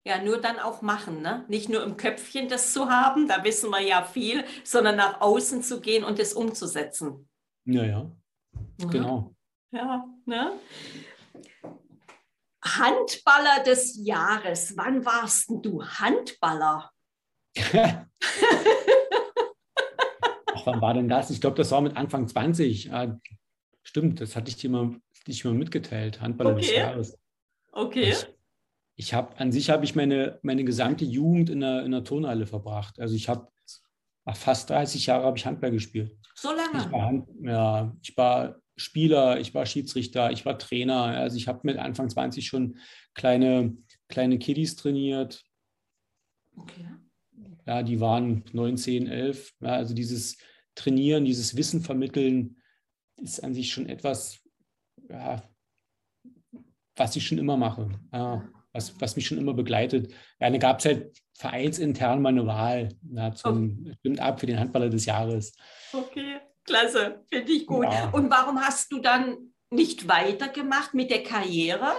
[0.05, 1.45] Ja, nur dann auch machen, ne?
[1.49, 5.63] Nicht nur im Köpfchen das zu haben, da wissen wir ja viel, sondern nach außen
[5.63, 7.29] zu gehen und es umzusetzen.
[7.67, 8.11] Ja, ja.
[8.79, 8.91] Mhm.
[8.91, 9.35] Genau.
[9.71, 10.53] Ja, ne?
[12.65, 14.77] Handballer des Jahres.
[14.77, 16.91] Wann warst du Handballer?
[20.55, 21.31] Ach, wann war denn das?
[21.31, 22.91] Ich glaube, das war mit Anfang 20.
[23.83, 26.61] Stimmt, das hatte ich dir mal, dich mal mitgeteilt, Handballer okay.
[26.61, 27.19] des Jahres.
[27.73, 28.11] Okay.
[28.11, 28.27] Ich,
[28.97, 32.47] ich habe, an sich habe ich meine, meine gesamte Jugend in der, in der Turnhalle
[32.47, 32.99] verbracht.
[33.01, 33.49] Also ich habe
[34.35, 36.17] fast 30 Jahre habe ich Handball gespielt.
[36.35, 36.85] So lange?
[36.85, 41.03] Ich war, ja, ich war Spieler, ich war Schiedsrichter, ich war Trainer.
[41.03, 42.79] Also ich habe mit Anfang 20 schon
[43.15, 43.77] kleine,
[44.09, 45.45] kleine Kiddies trainiert.
[46.57, 46.89] Okay.
[47.67, 49.55] Ja, die waren 19, 11.
[49.61, 50.39] Ja, also dieses
[50.75, 52.57] Trainieren, dieses Wissen vermitteln,
[53.17, 54.39] ist an sich schon etwas,
[55.09, 55.43] ja,
[56.97, 60.13] was ich schon immer mache, ja, was, was mich schon immer begleitet.
[60.41, 63.97] Ja, da gab es halt vereinsintern mal eine Wahl ja, zum, okay.
[64.01, 65.57] stimmt ab für den Handballer des Jahres.
[65.93, 67.87] Okay, klasse, finde ich gut.
[68.13, 71.93] Und warum hast du dann nicht weitergemacht mit der Karriere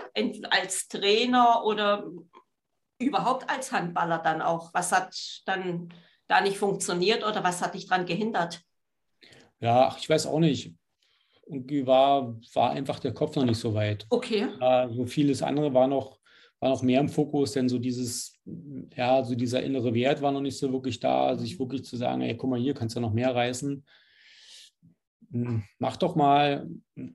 [0.49, 2.10] als Trainer oder
[2.99, 4.73] überhaupt als Handballer dann auch?
[4.73, 5.89] Was hat dann
[6.27, 8.62] da nicht funktioniert oder was hat dich daran gehindert?
[9.59, 10.73] Ja, ich weiß auch nicht
[11.49, 14.05] irgendwie war, war einfach der Kopf noch nicht so weit.
[14.09, 14.47] Okay.
[14.62, 16.19] Äh, so vieles andere war noch,
[16.59, 18.39] war noch mehr im Fokus, denn so dieses,
[18.95, 22.21] ja, so dieser innere Wert war noch nicht so wirklich da, sich wirklich zu sagen,
[22.21, 23.83] ey, guck mal hier, kannst du noch mehr reißen.
[25.31, 26.69] Hm, mach doch mal,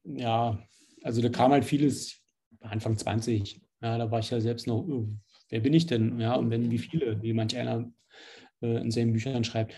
[0.05, 0.59] ja,
[1.03, 2.21] also da kam halt vieles,
[2.61, 5.09] Anfang 20, ja, da war ich ja selbst noch, oh,
[5.55, 6.19] wer bin ich denn?
[6.19, 7.89] Ja, und wenn, wie viele, wie manch einer
[8.61, 9.73] äh, in seinen Büchern schreibt.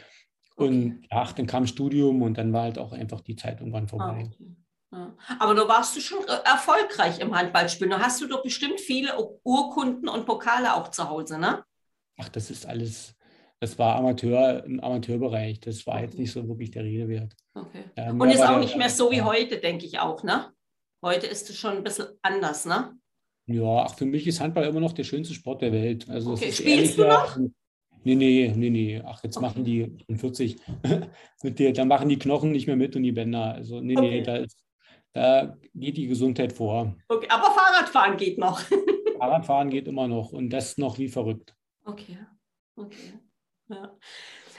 [0.57, 1.07] Und okay.
[1.11, 4.25] ach, dann kam Studium und dann war halt auch einfach die Zeit irgendwann ah, vorbei.
[4.27, 4.57] okay.
[4.91, 5.15] ja.
[5.39, 7.91] Aber du warst du schon äh, erfolgreich im Handballspielen.
[7.91, 9.13] Da hast du doch bestimmt viele
[9.45, 11.63] Urkunden und Pokale auch zu Hause, ne?
[12.17, 13.15] Ach, das ist alles,
[13.61, 15.61] das war Amateur im Amateurbereich.
[15.61, 16.05] Das war okay.
[16.05, 17.35] jetzt nicht so wirklich der Rede wert.
[17.53, 17.85] Okay.
[17.97, 20.51] Ähm, und ist auch nicht mehr so wie heute, denke ich auch, ne?
[21.03, 22.99] Heute ist es schon ein bisschen anders, ne?
[23.47, 26.09] Ja, ach, für mich ist Handball immer noch der schönste Sport der Welt.
[26.09, 26.51] Also okay.
[26.51, 27.39] Spielst du noch?
[28.03, 29.03] Nee, nee, nee, nee.
[29.05, 29.47] Ach, jetzt okay.
[29.47, 30.57] machen die 40
[31.43, 33.55] mit dir, dann machen die Knochen nicht mehr mit und die Bänder.
[33.55, 34.11] Also, nee, okay.
[34.11, 34.65] nee, da, ist,
[35.13, 36.95] da geht die Gesundheit vor.
[37.09, 38.61] Okay, aber Fahrradfahren geht noch.
[39.19, 41.55] Fahrradfahren geht immer noch und das noch wie verrückt.
[41.85, 42.19] Okay,
[42.77, 43.15] okay.
[43.69, 43.97] Ja.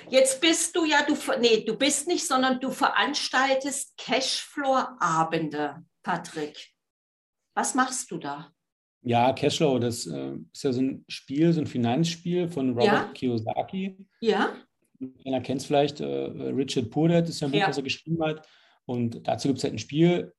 [0.09, 6.73] Jetzt bist du ja, du, nee, du bist nicht, sondern du veranstaltest Cashflow-Abende, Patrick.
[7.53, 8.53] Was machst du da?
[9.07, 13.11] Ja, Cashflow, das äh, ist ja so ein Spiel, so ein Finanzspiel von Robert ja.
[13.13, 13.97] Kiyosaki.
[14.19, 14.53] Ja.
[15.25, 17.67] Einer kennt es vielleicht, äh, Richard Purdett ist ja ein Buch, ja.
[17.67, 18.45] das er geschrieben hat.
[18.85, 20.33] Und dazu gibt es halt ein Spiel,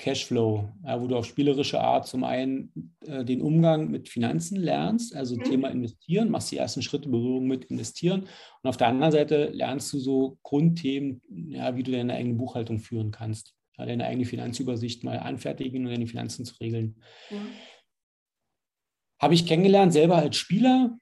[0.00, 5.14] Cashflow, ja, wo du auf spielerische Art zum einen äh, den Umgang mit Finanzen lernst,
[5.14, 5.44] also mhm.
[5.44, 8.22] Thema Investieren, machst die ersten Schritte Berührung mit Investieren
[8.62, 12.78] und auf der anderen Seite lernst du so Grundthemen, ja, wie du deine eigene Buchhaltung
[12.78, 16.96] führen kannst, ja, deine eigene Finanzübersicht mal anfertigen und deine Finanzen zu regeln.
[17.30, 17.36] Mhm.
[19.20, 20.96] Habe ich kennengelernt, selber als Spieler,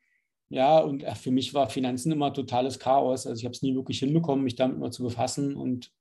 [0.51, 3.27] ja, und ach, für mich war Finanzen immer totales Chaos.
[3.27, 5.55] Also ich habe es nie wirklich hinbekommen, mich damit mal zu befassen.
[5.55, 5.93] Und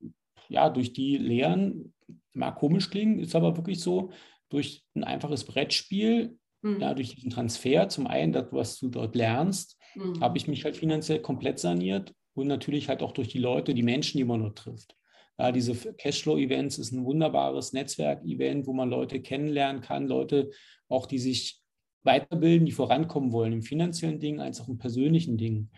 [0.47, 1.93] ja, durch die Lehren
[2.34, 4.12] mag komisch klingen, ist aber wirklich so,
[4.49, 6.80] durch ein einfaches Brettspiel, mhm.
[6.80, 10.21] ja, durch diesen Transfer, zum einen, das, was du dort lernst, mhm.
[10.21, 13.84] habe ich mich halt finanziell komplett saniert und natürlich halt auch durch die Leute, die
[13.84, 14.95] Menschen, die man dort trifft.
[15.38, 20.49] Ja, diese Cashflow-Events ist ein wunderbares Netzwerk-Event, wo man Leute kennenlernen kann, Leute
[20.88, 21.62] auch, die sich
[22.03, 25.69] weiterbilden, die vorankommen wollen, im finanziellen Ding als auch im persönlichen Ding.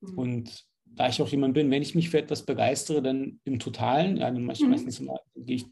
[0.00, 0.18] Mhm.
[0.18, 4.16] Und da ich auch jemand bin, wenn ich mich für etwas begeistere, dann im Totalen,
[4.16, 4.70] ja, dann mache ich mhm.
[4.70, 5.66] meistens immer, gehe ich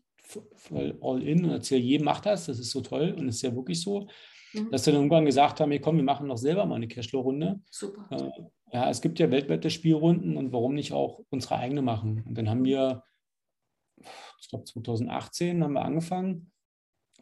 [0.57, 3.55] voll all in und erzähle jedem, macht das, das ist so toll und ist ja
[3.55, 4.09] wirklich so,
[4.53, 4.71] mhm.
[4.71, 7.61] dass wir dann irgendwann gesagt haben, hey, komm, wir machen doch selber mal eine Cashflow-Runde.
[7.71, 8.07] Super.
[8.11, 12.25] Äh, ja, es gibt ja weltweite Spielrunden und warum nicht auch unsere eigene machen?
[12.27, 13.05] Und dann haben wir,
[14.41, 16.51] ich glaube 2018 haben wir angefangen,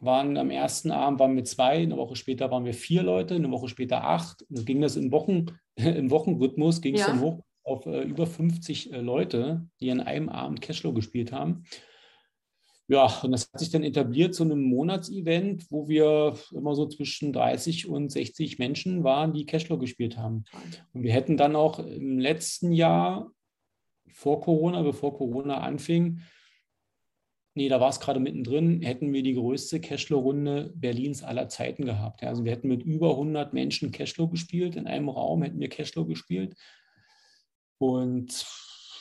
[0.05, 3.51] waren am ersten Abend waren wir zwei, eine Woche später waren wir vier Leute, eine
[3.51, 4.43] Woche später acht.
[4.49, 7.07] Und ging das in Wochen, im Wochenrhythmus, ging es ja.
[7.07, 11.63] dann hoch auf äh, über 50 äh, Leute, die an einem Abend Cashflow gespielt haben.
[12.89, 17.31] Ja, und das hat sich dann etabliert zu einem Monatsevent, wo wir immer so zwischen
[17.31, 20.43] 30 und 60 Menschen waren, die Cashflow gespielt haben.
[20.91, 23.31] Und wir hätten dann auch im letzten Jahr
[24.11, 26.19] vor Corona, bevor Corona anfing,
[27.55, 32.21] nee, da war es gerade mittendrin, hätten wir die größte Cashflow-Runde Berlins aller Zeiten gehabt.
[32.21, 35.69] Ja, also wir hätten mit über 100 Menschen Cashflow gespielt, in einem Raum hätten wir
[35.69, 36.55] Cashflow gespielt.
[37.77, 38.45] Und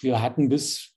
[0.00, 0.96] wir hatten bis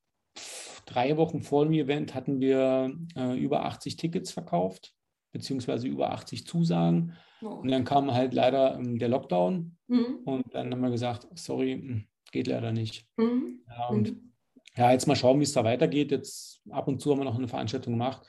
[0.85, 4.93] drei Wochen vor dem Event hatten wir äh, über 80 Tickets verkauft,
[5.31, 7.13] beziehungsweise über 80 Zusagen.
[7.41, 7.47] Oh.
[7.47, 9.77] Und dann kam halt leider ähm, der Lockdown.
[9.87, 10.19] Mhm.
[10.25, 13.07] Und dann haben wir gesagt, sorry, hm, geht leider nicht.
[13.17, 13.61] Mhm.
[13.67, 14.33] Ja, und mhm.
[14.77, 16.11] Ja, jetzt mal schauen, wie es da weitergeht.
[16.11, 18.25] Jetzt ab und zu haben wir noch eine Veranstaltung gemacht.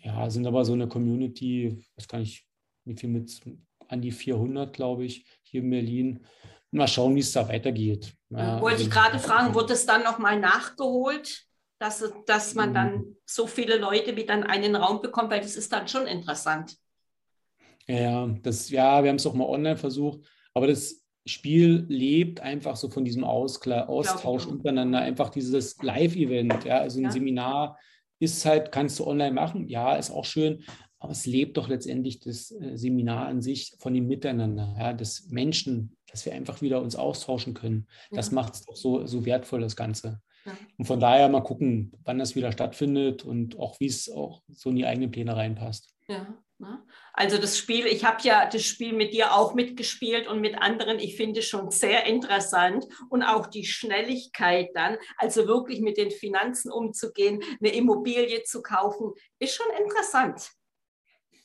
[0.00, 2.46] Ja, sind aber so eine Community, was kann ich,
[2.84, 3.40] wie viel mit
[3.88, 6.26] an die 400, glaube ich, hier in Berlin
[6.70, 8.14] mal schauen, wie es da weitergeht.
[8.30, 11.46] Ja, Wollte ich also gerade fragen, wurde es dann nochmal nachgeholt,
[11.78, 13.16] dass, dass man dann mhm.
[13.24, 16.76] so viele Leute wieder in einen Raum bekommt, weil das ist dann schon interessant.
[17.86, 20.20] Ja, das, ja wir haben es auch mal online versucht,
[20.54, 26.78] aber das Spiel lebt einfach so von diesem Ausklar, Austausch untereinander, einfach dieses Live-Event, ja,
[26.78, 27.10] also ein ja.
[27.10, 27.78] Seminar
[28.18, 30.62] ist halt, kannst du online machen, ja, ist auch schön,
[30.98, 35.28] aber es lebt doch letztendlich das äh, Seminar an sich von dem Miteinander, ja, des
[35.30, 37.86] Menschen, dass wir einfach wieder uns austauschen können.
[38.10, 38.34] Das ja.
[38.34, 40.20] macht es doch so, so wertvoll, das Ganze.
[40.46, 40.56] Ja.
[40.78, 44.70] Und von daher mal gucken, wann das wieder stattfindet und auch wie es auch so
[44.70, 45.92] in die eigenen Pläne reinpasst.
[46.08, 46.26] Ja.
[46.58, 46.82] Ne?
[47.12, 50.98] Also das Spiel, ich habe ja das Spiel mit dir auch mitgespielt und mit anderen.
[50.98, 56.10] Ich finde es schon sehr interessant und auch die Schnelligkeit dann, also wirklich mit den
[56.10, 60.50] Finanzen umzugehen, eine Immobilie zu kaufen, ist schon interessant.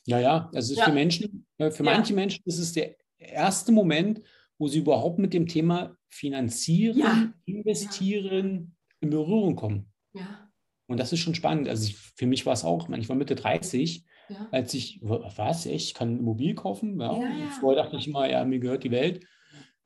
[0.04, 0.84] Ja, ja, also ja.
[0.84, 1.92] für Menschen, äh, für ja.
[1.92, 4.22] manche Menschen ist es der erste Moment,
[4.58, 7.32] wo sie überhaupt mit dem Thema Finanzieren, ja.
[7.44, 9.92] Investieren in Berührung kommen.
[10.14, 10.50] Ja.
[10.86, 11.68] Und das ist schon spannend.
[11.68, 14.04] Also ich, für mich war es auch, ich war Mitte 30,
[14.50, 17.00] als ich, was, echt, ich kann Immobil kaufen?
[17.00, 17.20] Ja.
[17.60, 19.24] Vorher dachte ich immer, ja, mir gehört die Welt.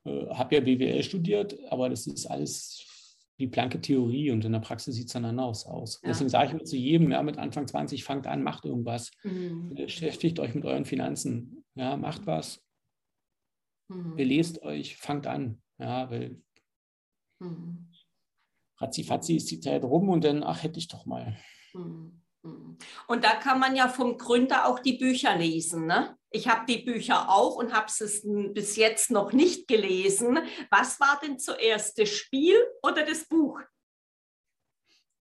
[0.04, 2.86] Äh, habe ja BWL studiert, aber das ist alles
[3.38, 6.00] die blanke Theorie und in der Praxis sieht es dann anders aus.
[6.02, 6.08] Ja.
[6.08, 9.10] Deswegen sage ich immer zu jedem, ja, mit Anfang 20 fangt an, macht irgendwas.
[9.24, 9.74] Mhm.
[9.74, 11.64] Beschäftigt euch mit euren Finanzen.
[11.74, 12.64] Ja, macht was.
[13.88, 14.16] Mhm.
[14.16, 15.60] Belest euch, fangt an.
[15.78, 16.40] Ja, weil
[17.40, 17.92] mhm.
[18.78, 21.36] ratzi fatzi ist die Zeit rum und dann, ach, hätte ich doch mal.
[21.74, 22.22] Mhm.
[22.46, 22.78] Mhm.
[23.06, 25.86] Und da kann man ja vom Gründer auch die Bücher lesen.
[25.86, 26.16] Ne?
[26.30, 30.38] Ich habe die Bücher auch und habe es bis jetzt noch nicht gelesen.
[30.70, 33.60] Was war denn zuerst, das Spiel oder das Buch?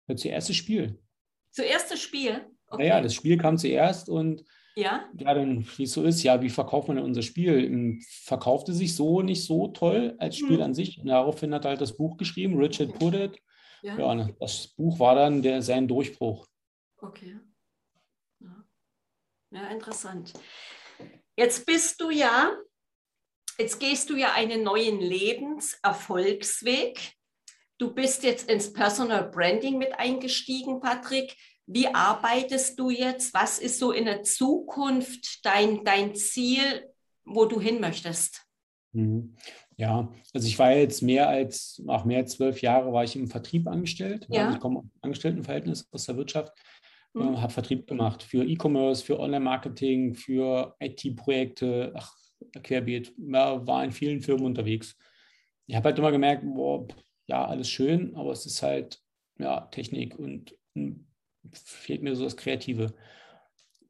[0.08, 0.98] Ja, zuerst das Spiel.
[1.50, 2.46] Zuerst das Spiel?
[2.66, 2.82] Okay.
[2.82, 4.44] Naja, das Spiel kam zuerst und
[4.76, 5.08] Ja.
[5.16, 7.64] Ja, dann, wie es so ist, ja, wie verkauft man denn unser Spiel?
[7.64, 10.62] Ähm, verkaufte sich so nicht so toll als Spiel Hm.
[10.62, 10.98] an sich.
[10.98, 13.38] Und daraufhin hat er halt das Buch geschrieben, Richard Puddett.
[13.82, 13.96] Ja.
[13.98, 16.46] Ja, das Buch war dann der, sein Durchbruch.
[17.04, 17.38] Okay.
[18.40, 18.64] Ja.
[19.50, 20.32] ja, interessant.
[21.36, 22.56] Jetzt bist du ja,
[23.58, 27.12] jetzt gehst du ja einen neuen Lebenserfolgsweg.
[27.76, 31.36] Du bist jetzt ins Personal Branding mit eingestiegen, Patrick.
[31.66, 33.34] Wie arbeitest du jetzt?
[33.34, 36.90] Was ist so in der Zukunft dein, dein Ziel,
[37.24, 38.46] wo du hin möchtest?
[38.92, 39.36] Mhm.
[39.76, 43.26] Ja, also ich war jetzt mehr als, auch mehr als zwölf Jahre war ich im
[43.26, 44.26] Vertrieb angestellt.
[44.30, 44.44] Ja.
[44.44, 46.52] Also ich komme aus dem Angestelltenverhältnis aus der Wirtschaft,
[47.14, 47.34] Mhm.
[47.34, 52.14] äh, habe Vertrieb gemacht für E-Commerce, für Online-Marketing, für IT-Projekte, ach,
[52.62, 54.96] querbeet, ja, war in vielen Firmen unterwegs.
[55.66, 56.86] Ich habe halt immer gemerkt, boah,
[57.26, 59.00] ja, alles schön, aber es ist halt,
[59.38, 61.06] ja, Technik und hm,
[61.52, 62.94] fehlt mir so das Kreative.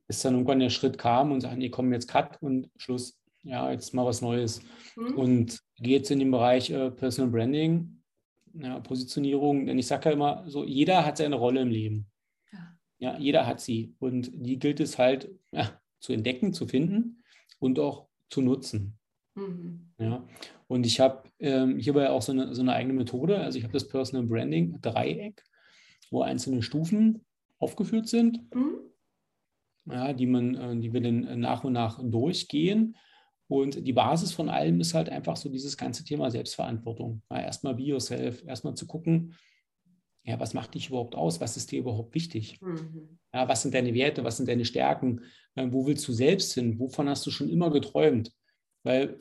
[0.06, 3.18] Bis dann irgendwann der Schritt kam und sagten, nee, komm, jetzt Cut und Schluss.
[3.42, 4.62] Ja, jetzt mal was Neues.
[4.94, 5.14] Hm?
[5.16, 8.02] Und gehe jetzt in den Bereich äh, Personal Branding,
[8.54, 12.06] ja, Positionierung, denn ich sage ja immer so, jeder hat seine Rolle im Leben.
[12.98, 13.18] Ja.
[13.18, 13.94] Jeder hat sie.
[13.98, 17.22] Und die gilt es halt ja, zu entdecken, zu finden
[17.58, 18.98] und auch zu nutzen.
[19.34, 19.92] Mhm.
[19.98, 20.26] Ja.
[20.66, 23.38] Und ich habe ähm, hierbei auch so eine, so eine eigene Methode.
[23.38, 25.42] Also ich habe das Personal Branding Dreieck,
[26.10, 27.24] wo einzelne Stufen
[27.58, 28.78] aufgeführt sind Hm?
[29.86, 32.96] ja, die, man, äh, die wir dann nach und nach durchgehen.
[33.46, 37.22] Und die Basis von allem ist halt einfach so dieses ganze Thema Selbstverantwortung.
[37.30, 39.34] Ja, erstmal be yourself, erstmal zu gucken,
[40.24, 41.40] ja, was macht dich überhaupt aus?
[41.40, 42.60] Was ist dir überhaupt wichtig?
[42.60, 43.18] Mhm.
[43.32, 44.24] Ja, was sind deine Werte?
[44.24, 45.20] Was sind deine Stärken?
[45.54, 46.78] Äh, wo willst du selbst hin?
[46.78, 48.32] Wovon hast du schon immer geträumt?
[48.84, 49.18] Weil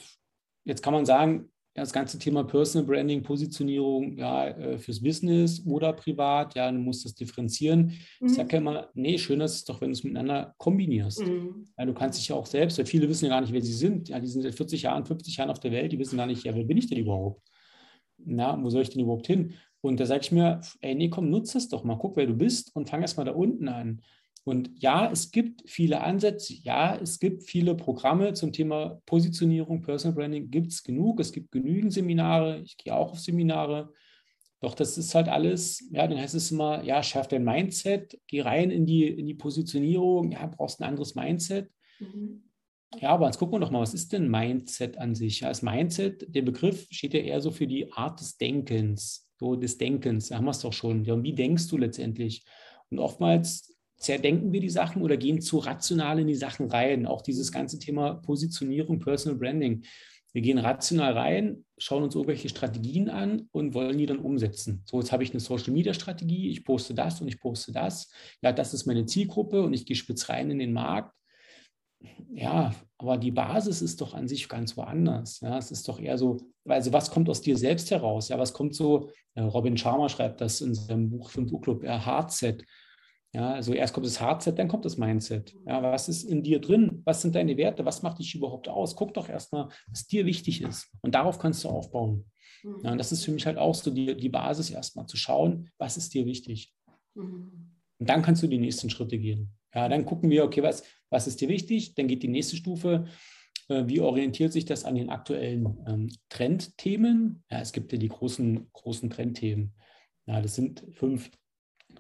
[0.65, 5.91] jetzt kann man sagen, das ganze Thema Personal Branding, Positionierung, ja, äh, fürs Business oder
[5.93, 7.93] privat, ja, du musst das differenzieren.
[8.19, 8.27] Mhm.
[8.27, 11.25] Ich sage ja immer, nee, schön ist es doch, wenn du es miteinander kombinierst.
[11.25, 11.65] Mhm.
[11.77, 13.73] Ja, du kannst dich ja auch selbst, weil viele wissen ja gar nicht, wer sie
[13.73, 14.09] sind.
[14.09, 16.43] Ja, die sind seit 40 Jahren, 50 Jahren auf der Welt, die wissen gar nicht,
[16.43, 17.41] ja, wer bin ich denn überhaupt?
[18.19, 19.55] Na, wo soll ich denn überhaupt hin?
[19.83, 22.33] Und da sage ich mir, ey, nee, komm, nutze es doch mal, guck, wer du
[22.33, 24.01] bist und fang erst mal da unten an.
[24.45, 30.15] Und ja, es gibt viele Ansätze, ja, es gibt viele Programme zum Thema Positionierung, Personal
[30.15, 33.91] Branding, gibt es genug, es gibt genügend Seminare, ich gehe auch auf Seminare.
[34.61, 38.39] Doch das ist halt alles, ja, dann heißt es immer, ja, schärf dein Mindset, geh
[38.39, 41.69] rein in die, in die Positionierung, ja, brauchst ein anderes Mindset.
[41.99, 42.43] Mhm.
[43.01, 45.41] Ja, aber jetzt gucken wir doch mal, was ist denn Mindset an sich?
[45.41, 49.55] Ja, das Mindset, der Begriff steht ja eher so für die Art des Denkens, so
[49.57, 51.03] des Denkens, da haben wir es doch schon.
[51.03, 52.45] Ja, und wie denkst du letztendlich?
[52.89, 57.05] Und oftmals zerdenken wir die Sachen oder gehen zu rational in die Sachen rein.
[57.05, 59.83] Auch dieses ganze Thema Positionierung, Personal Branding.
[60.31, 64.81] Wir gehen rational rein, schauen uns irgendwelche Strategien an und wollen die dann umsetzen.
[64.85, 68.11] So, jetzt habe ich eine Social Media Strategie, ich poste das und ich poste das.
[68.41, 71.13] Ja, das ist meine Zielgruppe und ich gehe spitz rein in den Markt.
[72.33, 75.39] Ja, aber die Basis ist doch an sich ganz woanders.
[75.41, 78.29] Ja, es ist doch eher so, also was kommt aus dir selbst heraus?
[78.29, 81.83] Ja, was kommt so, ja, Robin Sharma schreibt das in seinem Buch 5 Uhr Club,
[81.83, 82.65] ja, Hardset.
[83.33, 85.55] Ja, also erst kommt das Hardset, dann kommt das Mindset.
[85.65, 87.01] Ja, was ist in dir drin?
[87.03, 87.83] Was sind deine Werte?
[87.83, 88.95] Was macht dich überhaupt aus?
[88.95, 90.91] Guck doch erstmal, was dir wichtig ist.
[91.01, 92.25] Und darauf kannst du aufbauen.
[92.63, 92.79] Mhm.
[92.83, 95.69] Ja, und das ist für mich halt auch so die, die Basis erstmal zu schauen,
[95.79, 96.73] was ist dir wichtig.
[97.15, 97.71] Mhm.
[97.99, 99.55] Und dann kannst du die nächsten Schritte gehen.
[99.73, 101.95] Ja, dann gucken wir, okay, was, was ist dir wichtig?
[101.95, 103.05] Dann geht die nächste Stufe.
[103.69, 107.43] Äh, wie orientiert sich das an den aktuellen ähm, Trendthemen?
[107.49, 109.73] Ja, es gibt ja die großen, großen Trendthemen.
[110.25, 111.31] Ja, das sind fünf.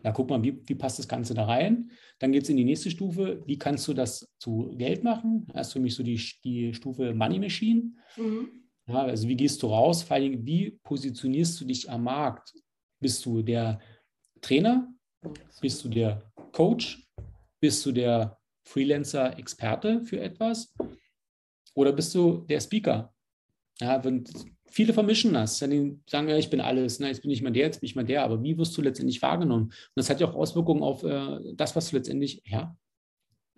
[0.01, 1.91] Da guck mal, wie, wie passt das Ganze da rein?
[2.19, 3.43] Dann geht es in die nächste Stufe.
[3.45, 5.47] Wie kannst du das zu Geld machen?
[5.53, 7.91] Das ist für mich so die, die Stufe Money Machine.
[8.17, 8.63] Mhm.
[8.87, 10.03] Ja, also wie gehst du raus?
[10.03, 12.53] Vor allem, wie positionierst du dich am Markt?
[12.99, 13.79] Bist du der
[14.41, 14.93] Trainer?
[15.61, 17.07] Bist du der Coach?
[17.63, 20.75] Bist du der Freelancer-Experte für etwas?
[21.75, 23.13] Oder bist du der Speaker?
[23.79, 24.25] Ja, wenn
[24.69, 25.59] viele vermischen das.
[25.59, 27.95] Die sagen, ja, ich bin alles, ne, jetzt bin ich mal der, jetzt bin ich
[27.95, 29.67] mal der, aber wie wirst du letztendlich wahrgenommen?
[29.67, 32.75] Und das hat ja auch Auswirkungen auf äh, das, was du letztendlich ja,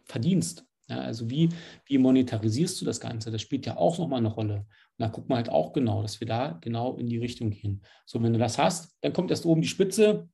[0.04, 0.68] verdienst.
[0.88, 1.50] Ja, also wie,
[1.88, 3.32] wie monetarisierst du das Ganze?
[3.32, 4.58] Das spielt ja auch nochmal eine Rolle.
[4.58, 4.68] Und
[5.00, 7.82] da gucken wir halt auch genau, dass wir da genau in die Richtung gehen.
[8.06, 10.30] So, wenn du das hast, dann kommt erst oben die Spitze,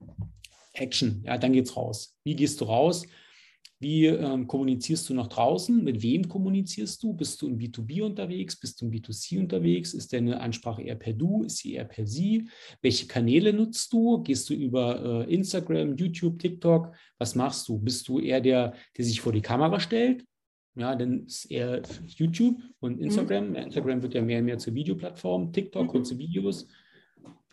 [0.74, 2.18] Action, ja, dann geht's raus.
[2.26, 3.06] Wie gehst du raus?
[3.82, 5.84] Wie ähm, kommunizierst du nach draußen?
[5.84, 7.14] Mit wem kommunizierst du?
[7.14, 8.56] Bist du im B2B unterwegs?
[8.56, 9.96] Bist du im B2C unterwegs?
[9.96, 11.44] Ist deine Ansprache eher per Du?
[11.44, 12.48] Ist sie eher per Sie?
[12.84, 14.22] Welche Kanäle nutzt du?
[14.22, 16.94] Gehst du über äh, Instagram, YouTube, TikTok?
[17.18, 17.80] Was machst du?
[17.80, 20.26] Bist du eher der, der sich vor die Kamera stellt?
[20.76, 23.50] Ja, dann ist eher YouTube und Instagram.
[23.50, 23.56] Mhm.
[23.56, 25.88] Instagram wird ja mehr und mehr zur Videoplattform, TikTok, mhm.
[25.88, 26.68] kurze Videos.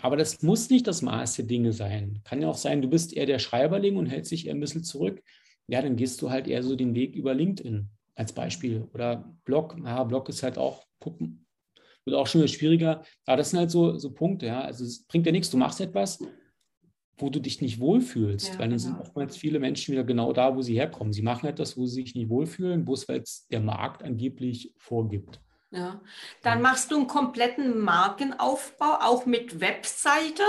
[0.02, 2.20] Aber das muss nicht das Maß der Dinge sein.
[2.24, 4.84] Kann ja auch sein, du bist eher der Schreiberling und hältst dich eher ein bisschen
[4.84, 5.22] zurück.
[5.68, 7.88] Ja, dann gehst du halt eher so den Weg über LinkedIn.
[8.14, 8.88] als Beispiel.
[8.92, 11.46] Oder Blog, ja, Blog ist halt auch Puppen,
[12.04, 13.04] wird auch schon wieder schwieriger.
[13.26, 14.62] Aber das sind halt so, so Punkte, ja.
[14.62, 16.18] Also es bringt ja nichts, du machst etwas,
[17.16, 18.82] wo du dich nicht wohlfühlst, ja, weil dann genau.
[18.82, 21.12] sind oftmals viele Menschen wieder genau da, wo sie herkommen.
[21.12, 25.40] Sie machen etwas, wo sie sich nicht wohlfühlen, bloß weil es der Markt angeblich vorgibt.
[25.70, 26.00] Ja.
[26.42, 30.44] Dann machst du einen kompletten Markenaufbau, auch mit Webseite.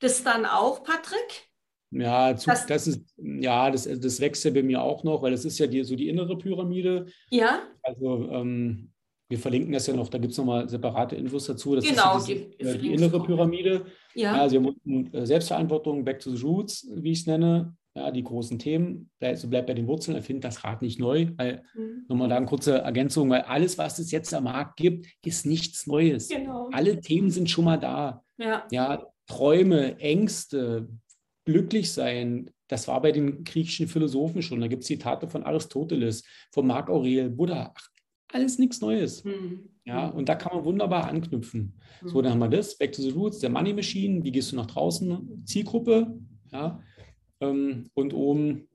[0.00, 1.51] Das dann auch, Patrick?
[1.92, 5.30] Ja, zu, das, das, ist, ja, das, das wächst ja bei mir auch noch, weil
[5.30, 7.06] das ist ja die, so die innere Pyramide.
[7.30, 7.60] Ja.
[7.82, 8.92] Also ähm,
[9.28, 11.74] wir verlinken das ja noch, da gibt es nochmal separate Infos dazu.
[11.74, 13.86] Das genau, ist die, die, die innere Pyramide.
[14.14, 14.40] Ja.
[14.40, 17.74] Also wir haben äh, Selbstverantwortung, Back to the Roots, wie ich es nenne.
[17.94, 19.10] Ja, die großen Themen.
[19.20, 21.28] Also bleibt bei den Wurzeln, erfindet das Rad nicht neu.
[21.36, 22.06] Weil, mhm.
[22.08, 25.86] Nochmal da eine kurze Ergänzung, weil alles, was es jetzt am Markt gibt, ist nichts
[25.86, 26.28] Neues.
[26.28, 26.68] Genau.
[26.72, 28.22] Alle Themen sind schon mal da.
[28.38, 28.66] Ja.
[28.70, 30.88] ja Träume, Ängste,
[31.44, 34.60] glücklich sein, das war bei den griechischen Philosophen schon.
[34.60, 37.72] Da gibt es Zitate von Aristoteles, von Marc Aurel, Buddha.
[37.76, 37.88] Ach,
[38.32, 39.24] alles nichts Neues.
[39.24, 39.68] Mhm.
[39.84, 41.78] Ja, und da kann man wunderbar anknüpfen.
[42.02, 42.08] Mhm.
[42.08, 44.56] So, dann haben wir das, Back to the Roots, der Money Machine, wie gehst du
[44.56, 46.18] nach draußen, Zielgruppe,
[46.50, 46.80] ja,
[47.40, 48.68] ähm, und oben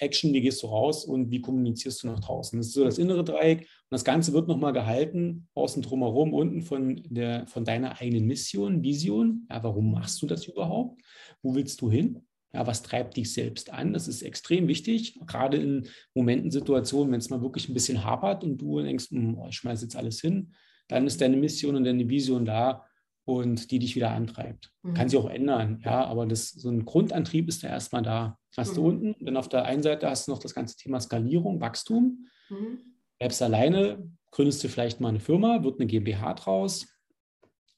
[0.00, 2.58] Action, wie gehst du raus und wie kommunizierst du nach draußen.
[2.58, 3.60] Das ist so das innere Dreieck.
[3.60, 8.82] Und das Ganze wird nochmal gehalten, außen drumherum, unten von, der, von deiner eigenen Mission,
[8.82, 9.46] Vision.
[9.50, 11.00] Ja, warum machst du das überhaupt?
[11.42, 12.26] Wo willst du hin?
[12.52, 13.92] Ja, was treibt dich selbst an?
[13.92, 18.42] Das ist extrem wichtig, gerade in Momenten, Situationen, wenn es mal wirklich ein bisschen hapert
[18.42, 20.52] und du denkst, hm, oh, ich schmeiße jetzt alles hin,
[20.88, 22.84] dann ist deine Mission und deine Vision da
[23.24, 24.72] und die dich wieder antreibt.
[24.82, 24.94] Mhm.
[24.94, 28.36] Kann sich auch ändern, ja, aber das, so ein Grundantrieb ist da erstmal da.
[28.56, 28.74] hast mhm.
[28.74, 32.26] du unten, dann auf der einen Seite hast du noch das ganze Thema Skalierung, Wachstum.
[32.48, 32.78] Mhm.
[33.18, 36.88] Bleibst alleine, gründest du vielleicht mal eine Firma, wird eine GmbH draus,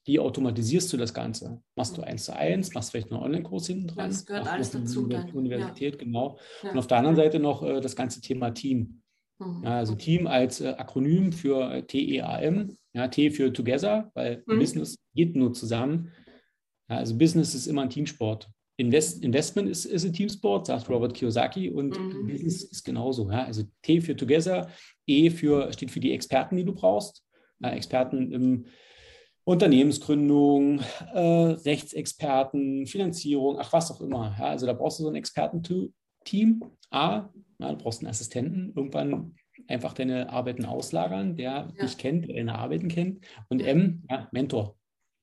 [0.05, 1.61] wie automatisierst du das Ganze?
[1.75, 4.09] Machst du eins zu eins, machst vielleicht einen Online-Kurs hinten dran?
[4.09, 5.07] Das gehört alles dazu.
[5.07, 5.31] Dann.
[5.31, 5.99] Universität, ja.
[5.99, 6.37] genau.
[6.61, 6.71] Ja.
[6.71, 9.01] Und auf der anderen Seite noch äh, das ganze Thema Team.
[9.39, 9.65] Mhm.
[9.65, 14.59] Also Team als äh, Akronym für äh, TEAM, ja, T für Together, weil mhm.
[14.59, 16.11] Business geht nur zusammen.
[16.87, 18.49] Also Business ist immer ein Teamsport.
[18.75, 22.27] Invest, Investment ist, ist ein Teamsport, sagt Robert Kiyosaki, und mhm.
[22.27, 23.29] Business ist genauso.
[23.31, 23.45] Ja?
[23.45, 24.69] Also T für Together,
[25.07, 27.23] E für, steht für die Experten, die du brauchst.
[27.59, 28.65] Ja, Experten im
[29.45, 30.79] Unternehmensgründung,
[31.13, 34.35] äh, Rechtsexperten, Finanzierung, ach was auch immer.
[34.39, 36.63] Ja, also da brauchst du so ein Expertenteam.
[36.91, 37.29] A,
[37.59, 39.35] ja, du brauchst einen Assistenten, irgendwann
[39.67, 41.85] einfach deine Arbeiten auslagern, der ja.
[41.85, 43.25] dich kennt, der deine Arbeiten kennt.
[43.49, 44.77] Und M, ja, Mentor.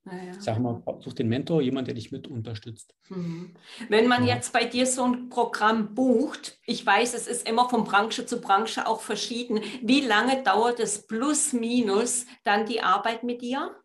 [0.07, 2.95] Ja, Ich sage mal, such den Mentor, jemand, der dich mit unterstützt.
[3.09, 3.55] Mhm.
[3.89, 4.35] Wenn man ja.
[4.35, 8.41] jetzt bei dir so ein Programm bucht, ich weiß, es ist immer von Branche zu
[8.41, 9.61] Branche auch verschieden.
[9.83, 13.77] Wie lange dauert es plus minus dann die Arbeit mit dir?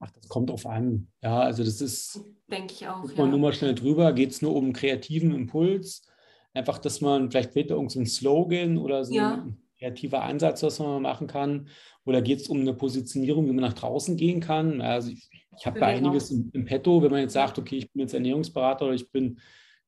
[0.00, 1.08] Ach, das kommt drauf an.
[1.22, 2.20] Ja, also das ist.
[2.50, 3.02] Denke ich auch.
[3.02, 3.30] Guckt man ja.
[3.32, 6.06] nur mal schnell drüber, geht es nur um kreativen Impuls.
[6.54, 9.34] Einfach, dass man vielleicht fehlt da irgendein Slogan oder so ja.
[9.34, 11.68] ein kreativer Ansatz, was man machen kann.
[12.04, 14.80] Oder geht es um eine Positionierung, wie man nach draußen gehen kann?
[14.80, 17.92] Also ich, ich habe da einiges im, im Petto, wenn man jetzt sagt, okay, ich
[17.92, 19.40] bin jetzt Ernährungsberater oder ich bin,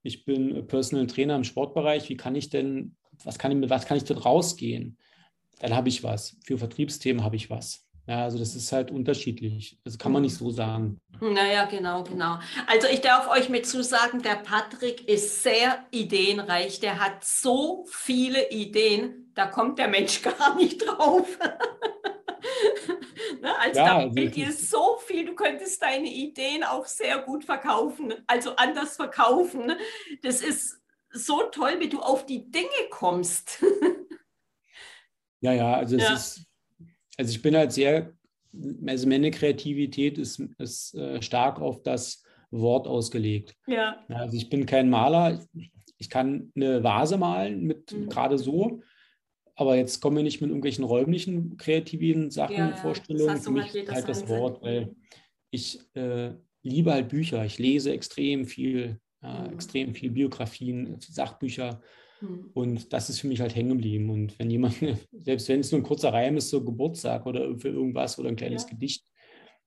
[0.02, 3.86] ich bin Personal Trainer im Sportbereich, wie kann ich denn, was kann ich, mit was
[3.86, 4.98] kann ich denn rausgehen?
[5.60, 6.36] Dann habe ich was.
[6.44, 7.86] Für Vertriebsthemen habe ich was.
[8.10, 9.78] Ja, also das ist halt unterschiedlich.
[9.84, 11.00] Das kann man nicht so sagen.
[11.20, 12.40] Naja, genau, genau.
[12.66, 16.80] Also ich darf euch mit zusagen, der Patrick ist sehr ideenreich.
[16.80, 21.38] Der hat so viele Ideen, da kommt der Mensch gar nicht drauf.
[23.40, 23.56] ne?
[23.60, 27.44] Also ja, da also fehlt dir so viel, du könntest deine Ideen auch sehr gut
[27.44, 29.70] verkaufen, also anders verkaufen.
[30.24, 30.80] Das ist
[31.12, 33.64] so toll, wie du auf die Dinge kommst.
[35.42, 36.14] ja, ja, also es ja.
[36.14, 36.49] ist
[37.20, 38.14] also ich bin halt sehr,
[38.86, 43.54] also meine Kreativität ist, ist äh, stark auf das Wort ausgelegt.
[43.66, 44.02] Ja.
[44.08, 45.38] Also ich bin kein Maler.
[45.98, 48.08] Ich kann eine Vase malen mit mhm.
[48.08, 48.80] gerade so,
[49.54, 53.36] aber jetzt kommen wir nicht mit irgendwelchen räumlichen kreativen Sachen, ja, Vorstellungen.
[53.36, 54.96] Für mich halt, halt das Wort, weil
[55.50, 56.30] ich äh,
[56.62, 57.44] liebe halt Bücher.
[57.44, 59.52] Ich lese extrem viel, äh, mhm.
[59.52, 61.82] extrem viel Biografien, Sachbücher.
[62.20, 62.50] Hm.
[62.54, 64.10] Und das ist für mich halt hängen geblieben.
[64.10, 64.74] Und wenn jemand,
[65.12, 68.36] selbst wenn es nur ein kurzer Reim ist, so Geburtstag oder für irgendwas oder ein
[68.36, 68.70] kleines ja.
[68.70, 69.04] Gedicht,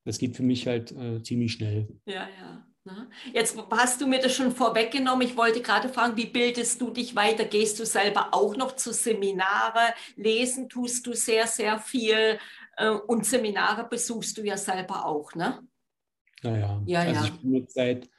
[0.06, 1.88] das geht für mich halt äh, ziemlich schnell.
[2.06, 2.68] Ja, ja.
[2.86, 3.10] Ne?
[3.34, 5.26] Jetzt hast du mir das schon vorweggenommen.
[5.26, 7.46] Ich wollte gerade fragen, wie bildest du dich weiter?
[7.46, 9.94] Gehst du selber auch noch zu Seminare?
[10.18, 12.38] Lesen tust du sehr, sehr viel.
[12.76, 15.66] Äh, und Seminare besuchst du ja selber auch, ne?
[16.42, 17.26] Naja, ja, also ja.
[17.26, 18.10] ich bin jetzt seit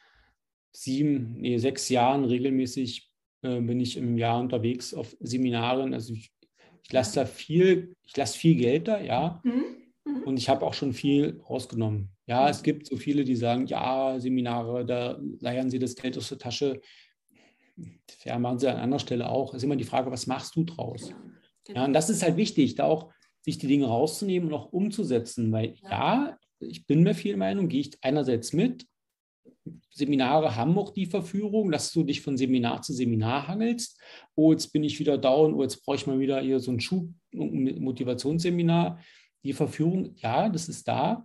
[0.72, 3.12] sieben, nee, sechs Jahren regelmäßig
[3.44, 5.94] äh, bin ich im Jahr unterwegs auf Seminaren.
[5.94, 6.32] Also ich,
[6.82, 9.40] ich lasse da viel, ich lasse viel Geld da, ja.
[9.44, 9.64] Mhm.
[10.04, 10.22] Mhm.
[10.24, 12.10] Und ich habe auch schon viel rausgenommen.
[12.26, 16.30] Ja, es gibt so viele, die sagen, ja, Seminare, da leiern sie das Geld aus
[16.30, 16.80] der Tasche.
[18.24, 19.50] ja, machen sie an anderer Stelle auch.
[19.52, 21.12] Es ist immer die Frage, was machst du draus?
[21.66, 21.80] Genau.
[21.80, 25.52] Ja, und das ist halt wichtig, da auch sich die Dinge rauszunehmen und auch umzusetzen,
[25.52, 25.90] weil Ja.
[25.90, 28.86] ja, ich bin mir viel Meinung, gehe ich einerseits mit.
[29.94, 33.98] Seminare haben auch die Verführung, dass du dich von Seminar zu Seminar hangelst.
[34.34, 36.80] Oh, jetzt bin ich wieder down, oh, jetzt brauche ich mal wieder hier so ein
[36.80, 38.98] Schub, ein Motivationsseminar.
[39.44, 41.24] Die Verführung, ja, das ist da.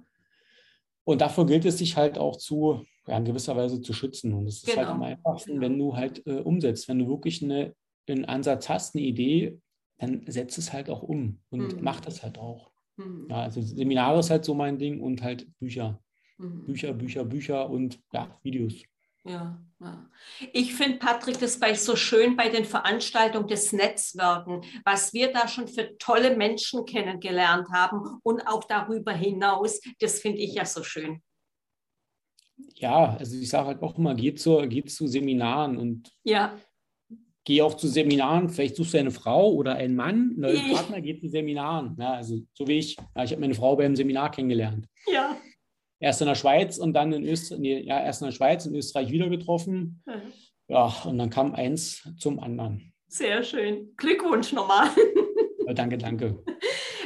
[1.04, 4.34] Und davor gilt es sich halt auch zu, ja, in gewisser Weise zu schützen.
[4.34, 4.92] Und es ist halt Genau.
[4.92, 5.62] am einfachsten, Genau.
[5.64, 6.88] wenn du halt äh, umsetzt.
[6.88, 7.74] Wenn du wirklich eine,
[8.08, 9.58] einen Ansatz hast, eine Idee,
[9.98, 11.80] dann setz es halt auch um und Mhm.
[11.84, 12.70] mach das halt auch.
[12.98, 13.28] Mhm.
[13.30, 16.00] Ja, also Seminare ist halt so mein Ding und halt Bücher.
[16.40, 16.66] Mhm.
[16.66, 18.82] Bücher, Bücher, Bücher und ja, Videos.
[19.26, 20.10] Ja, ja.
[20.54, 25.48] Ich finde, Patrick, das bei so schön bei den Veranstaltungen des Netzwerken, was wir da
[25.48, 30.84] schon für tolle Menschen kennengelernt haben und auch darüber hinaus, das finde ich ja so
[30.84, 31.22] schön.
[32.76, 36.58] Ja, also ich sage halt auch immer, geh zu, geh zu Seminaren und Ja,
[37.44, 38.50] geh auch zu Seminaren.
[38.50, 40.72] Vielleicht suchst du eine Frau oder einen Mann, einen neuen.
[40.74, 41.98] Partner, geh zu Seminaren.
[42.00, 42.96] Ja, also so wie ich.
[43.16, 44.88] Ja, ich habe meine Frau beim Seminar kennengelernt.
[45.08, 45.38] ja.
[46.00, 48.74] Erst in der Schweiz und dann in Österreich, nee, ja, erst in der Schweiz, in
[48.76, 50.02] Österreich wieder getroffen.
[50.68, 52.94] Ja, und dann kam eins zum anderen.
[53.08, 53.94] Sehr schön.
[53.98, 54.90] Glückwunsch nochmal.
[55.68, 56.44] Ja, danke, danke.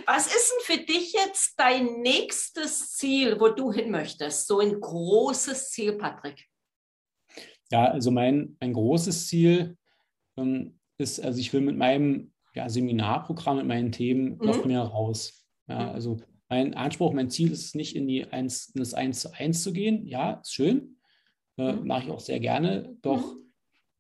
[0.06, 4.48] Was ist denn für dich jetzt dein nächstes Ziel, wo du hin möchtest?
[4.48, 6.46] So ein großes Ziel, Patrick.
[7.72, 9.78] Ja, also mein, mein großes Ziel
[10.38, 14.46] ähm, ist, also ich will mit meinem ja, Seminarprogramm, mit meinen Themen Mhm.
[14.46, 15.46] noch mehr raus.
[15.68, 15.90] Ja, Mhm.
[15.90, 16.18] also
[16.54, 19.64] mein Anspruch, mein Ziel ist es nicht in, die eins, in das 1 zu 1
[19.64, 20.06] zu gehen.
[20.06, 20.98] Ja, ist schön.
[21.58, 21.88] Äh, Mhm.
[21.88, 22.96] Mache ich auch sehr gerne.
[23.02, 23.24] Doch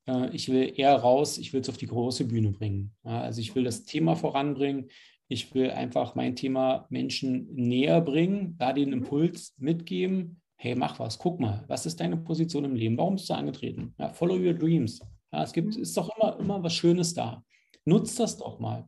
[0.07, 2.91] äh, ich will eher raus, ich will es auf die große Bühne bringen.
[3.03, 4.89] Ja, also ich will das Thema voranbringen.
[5.29, 8.93] Ich will einfach mein Thema Menschen näher bringen, da den Mhm.
[8.99, 10.39] Impuls mitgeben.
[10.57, 12.97] Hey, mach was, guck mal, was ist deine Position im Leben?
[12.97, 13.93] Warum bist du angetreten?
[13.97, 14.99] Ja, follow your dreams.
[15.31, 15.81] Ja, es gibt, Mhm.
[15.81, 17.43] ist doch immer, immer was Schönes da.
[17.85, 18.87] Nutzt das doch mal.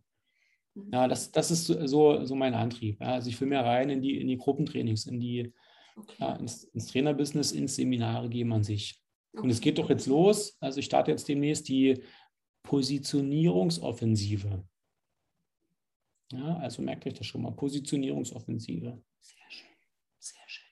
[0.92, 3.00] Ja, das, das ist so, so, mein Antrieb.
[3.00, 5.54] Ja, also ich will mehr rein in die, in die Gruppentrainings, in die,
[5.98, 6.16] Okay.
[6.20, 9.02] ja, ins, ins Trainerbusiness, ins Seminare geben an sich.
[9.32, 9.70] Und es Okay.
[9.70, 10.58] geht doch jetzt los.
[10.60, 12.04] Also ich starte jetzt demnächst die
[12.64, 14.66] Positionierungsoffensive.
[16.34, 17.52] Ja, also merkt euch das schon mal.
[17.52, 19.02] Positionierungsoffensive.
[19.22, 19.70] Sehr schön,
[20.20, 20.68] sehr schön,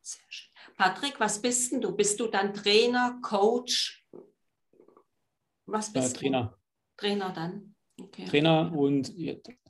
[0.00, 0.50] sehr schön.
[0.78, 1.94] Patrick, was bist denn du?
[1.94, 4.06] Bist du dann Trainer, Coach?
[5.66, 6.20] Was Äh, bist du?
[6.20, 6.58] Trainer.
[6.96, 7.74] Trainer dann.
[7.98, 8.26] Okay.
[8.26, 9.12] Trainer und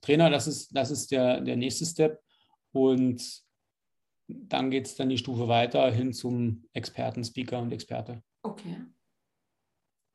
[0.00, 2.20] Trainer, das ist, das ist der, der nächste Step.
[2.72, 3.22] Und
[4.28, 8.22] dann geht es dann die Stufe weiter hin zum Experten, Speaker und Experte.
[8.42, 8.76] Okay.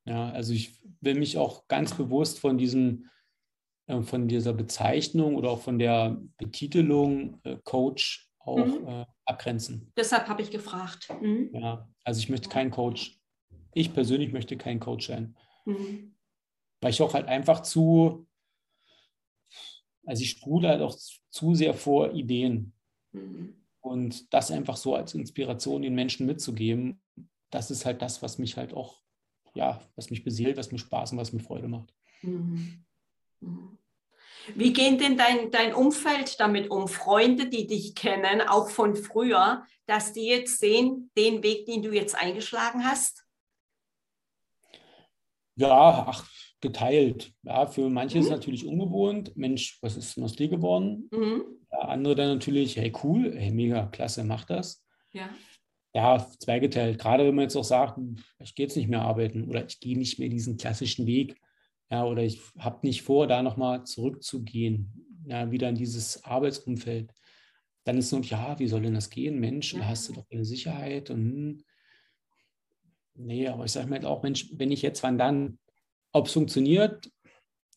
[0.05, 3.09] Ja, also ich will mich auch ganz bewusst von diesem,
[3.87, 8.87] äh, von dieser Bezeichnung oder auch von der Betitelung äh, Coach auch Mhm.
[8.87, 9.93] äh, abgrenzen.
[9.95, 11.07] Deshalb habe ich gefragt.
[11.21, 11.51] Mhm.
[11.53, 13.19] Ja, also ich möchte kein Coach.
[13.73, 16.15] Ich persönlich möchte kein Coach sein, Mhm.
[16.81, 18.27] Weil ich auch halt einfach zu,
[20.05, 20.97] also ich sprudel halt auch
[21.29, 22.73] zu sehr vor Ideen
[23.13, 23.55] Mhm.
[23.81, 27.01] und das einfach so als Inspiration den Menschen mitzugeben,
[27.49, 29.01] das ist halt das, was mich halt auch,
[29.53, 31.93] ja, was mich beseelt, was mir Spaß und was mir Freude macht.
[32.21, 32.85] Mhm.
[33.41, 33.77] Mhm.
[34.55, 36.87] Wie geht denn dein, dein Umfeld damit um?
[36.87, 41.91] Freunde, die dich kennen, auch von früher, dass die jetzt sehen, den Weg, den du
[41.91, 43.25] jetzt eingeschlagen hast?
[45.55, 46.27] Ja, ach,
[46.61, 47.33] geteilt.
[47.43, 48.35] Ja, für manche ist es Mhm.
[48.37, 49.35] natürlich ungewohnt.
[49.35, 51.09] Mensch, was ist denn aus dir geworden?
[51.11, 51.43] Mhm.
[51.71, 54.83] Ja, andere dann natürlich, hey, cool, hey, mega, klasse, mach das.
[55.11, 55.29] Ja.
[55.93, 56.99] Ja, zweigeteilt.
[56.99, 57.99] Gerade wenn man jetzt auch sagt,
[58.39, 61.35] ich gehe jetzt nicht mehr arbeiten oder ich gehe nicht mehr diesen klassischen Weg.
[61.89, 67.11] Ja, oder ich habe nicht vor, da nochmal zurückzugehen, ja, wieder in dieses Arbeitsumfeld.
[67.83, 69.39] Dann ist nur, ja, wie soll denn das gehen?
[69.39, 71.63] Mensch, da hast du doch eine Sicherheit und hm.
[73.15, 75.59] nee, aber ich sage mir halt auch, Mensch, wenn ich jetzt, wann dann?
[76.13, 77.11] Ob es funktioniert?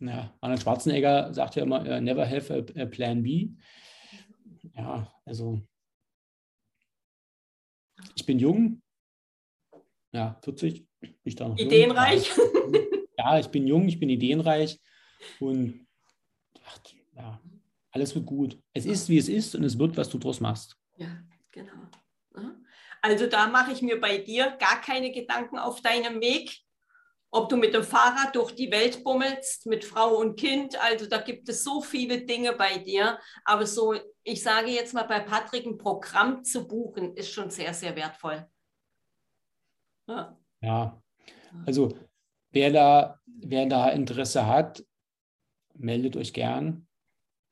[0.00, 3.50] Ja, Arnold Schwarzenegger sagt ja immer, äh, never have a, a plan B.
[4.74, 5.60] Ja, also
[8.16, 8.82] ich bin jung,
[10.12, 11.66] ja, 40, bin ich da noch jung?
[11.66, 12.30] Ideenreich?
[13.16, 14.80] Ja, ich bin jung, ich bin ideenreich
[15.38, 15.86] und
[16.64, 16.80] ach,
[17.14, 17.40] ja,
[17.92, 18.60] alles wird gut.
[18.72, 20.76] Es ist, wie es ist und es wird, was du draus machst.
[20.96, 21.22] Ja,
[21.52, 21.72] genau.
[23.00, 26.58] Also da mache ich mir bei dir gar keine Gedanken auf deinem Weg.
[27.34, 31.18] Ob du mit dem Fahrrad durch die Welt bummelst, mit Frau und Kind, also da
[31.18, 33.18] gibt es so viele Dinge bei dir.
[33.44, 37.74] Aber so, ich sage jetzt mal bei Patrick, ein Programm zu buchen, ist schon sehr,
[37.74, 38.46] sehr wertvoll.
[40.06, 40.38] Ja.
[40.60, 41.02] Ja,
[41.66, 41.98] also
[42.52, 44.84] wer da, wer da Interesse hat,
[45.74, 46.86] meldet euch gern.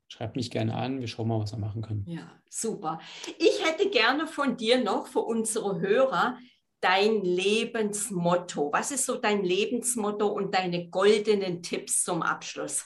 [0.07, 2.05] Schreibt mich gerne an, wir schauen mal, was wir machen können.
[2.07, 3.01] Ja, super.
[3.37, 6.37] Ich hätte gerne von dir noch für unsere Hörer
[6.83, 8.71] dein Lebensmotto?
[8.73, 12.85] Was ist so dein Lebensmotto und deine goldenen Tipps zum Abschluss?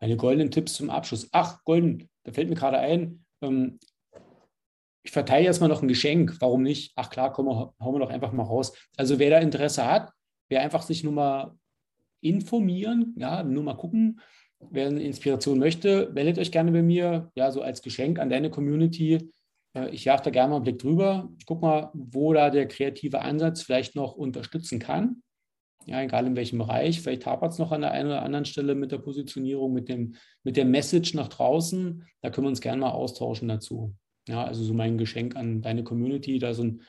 [0.00, 1.28] Meine goldenen Tipps zum Abschluss.
[1.32, 3.24] Ach, golden, da fällt mir gerade ein.
[3.42, 3.78] Ähm,
[5.02, 6.36] ich verteile jetzt mal noch ein Geschenk.
[6.40, 6.92] Warum nicht?
[6.96, 8.72] Ach klar, komm, hauen wir doch einfach mal raus.
[8.96, 10.12] Also wer da Interesse hat,
[10.48, 11.58] wer einfach sich nur mal
[12.20, 14.20] informieren, ja, nur mal gucken,
[14.58, 18.50] wer eine Inspiration möchte, meldet euch gerne bei mir, ja, so als Geschenk an deine
[18.50, 19.30] Community.
[19.74, 21.30] Äh, ich jage da gerne mal einen Blick drüber.
[21.38, 25.22] Ich gucke mal, wo da der kreative Ansatz vielleicht noch unterstützen kann.
[25.86, 27.00] Ja, egal in welchem Bereich.
[27.00, 30.14] Vielleicht hapert es noch an der einen oder anderen Stelle mit der Positionierung, mit, dem,
[30.42, 32.06] mit der Message nach draußen.
[32.22, 33.94] Da können wir uns gerne mal austauschen dazu.
[34.26, 36.82] Ja, also so mein Geschenk an deine Community, da so ein,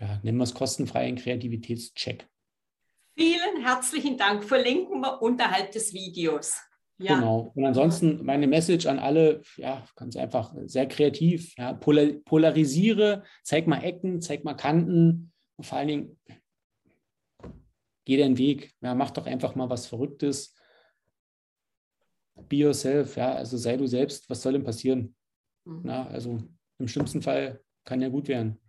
[0.00, 2.28] ja, nennen wir es kostenfreien Kreativitätscheck.
[3.16, 4.42] Vielen herzlichen Dank.
[4.42, 6.60] Verlinken wir unterhalb des Videos.
[7.00, 7.14] Ja.
[7.14, 7.50] Genau.
[7.54, 11.54] Und ansonsten meine Message an alle, ja, ganz einfach sehr kreativ.
[11.56, 16.20] Ja, polar, polarisiere, zeig mal Ecken, zeig mal Kanten und vor allen Dingen
[18.04, 18.74] geh deinen Weg.
[18.82, 20.54] Ja, mach doch einfach mal was Verrücktes.
[22.48, 24.28] Be yourself, ja, also sei du selbst.
[24.28, 25.14] Was soll denn passieren?
[25.64, 25.80] Mhm.
[25.84, 26.38] Na, also
[26.78, 28.60] im schlimmsten Fall kann ja gut werden.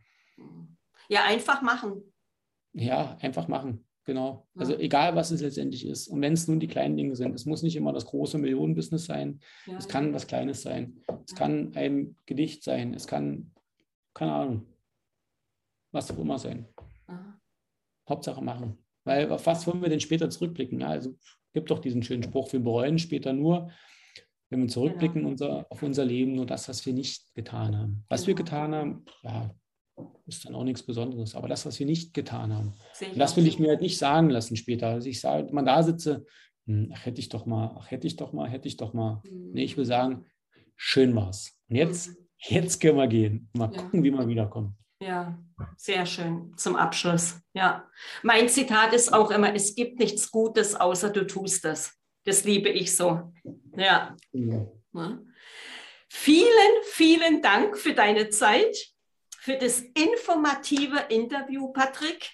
[1.09, 2.13] Ja, einfach machen.
[2.73, 3.85] Ja, einfach machen.
[4.11, 4.45] Genau.
[4.55, 4.59] Ja.
[4.59, 6.09] Also egal, was es letztendlich ist.
[6.09, 9.05] Und wenn es nun die kleinen Dinge sind, es muss nicht immer das große Millionenbusiness
[9.05, 9.39] sein.
[9.65, 10.13] Ja, es kann ja.
[10.13, 10.99] was Kleines sein.
[11.25, 12.93] Es kann ein Gedicht sein.
[12.93, 13.53] Es kann,
[14.13, 14.65] keine Ahnung,
[15.93, 16.67] was auch immer sein.
[17.07, 17.39] Aha.
[18.09, 18.79] Hauptsache machen.
[19.05, 20.81] Weil auf was wollen wir denn später zurückblicken?
[20.81, 21.15] Ja, also
[21.53, 23.71] gibt doch diesen schönen Spruch, wir bereuen später nur,
[24.49, 25.29] wenn wir zurückblicken genau.
[25.29, 28.03] unser, auf unser Leben, nur das, was wir nicht getan haben.
[28.09, 28.27] Was genau.
[28.27, 29.55] wir getan haben, ja,
[30.25, 31.35] ist dann auch nichts Besonderes.
[31.35, 32.73] Aber das, was wir nicht getan haben,
[33.15, 34.87] das will ich mir halt nicht sagen lassen später.
[34.87, 36.25] Also ich sage, man da sitze,
[36.65, 39.21] hm, ach, hätte ich doch mal, ach, hätte ich doch mal, hätte ich doch mal.
[39.25, 39.51] Mhm.
[39.53, 40.25] Nee, ich will sagen,
[40.75, 41.57] schön war's.
[41.69, 42.15] Und jetzt, mhm.
[42.37, 43.49] jetzt können wir gehen.
[43.53, 43.81] Mal ja.
[43.81, 44.77] gucken, wie wir wiederkommen.
[45.01, 45.39] Ja,
[45.77, 47.41] sehr schön zum Abschluss.
[47.55, 47.89] Ja,
[48.21, 51.97] mein Zitat ist auch immer: Es gibt nichts Gutes, außer du tust es.
[52.23, 53.33] Das liebe ich so.
[53.75, 54.15] Ja.
[54.31, 54.67] ja.
[56.07, 58.90] Vielen, vielen Dank für deine Zeit
[59.41, 62.29] für das informative Interview, Patrick.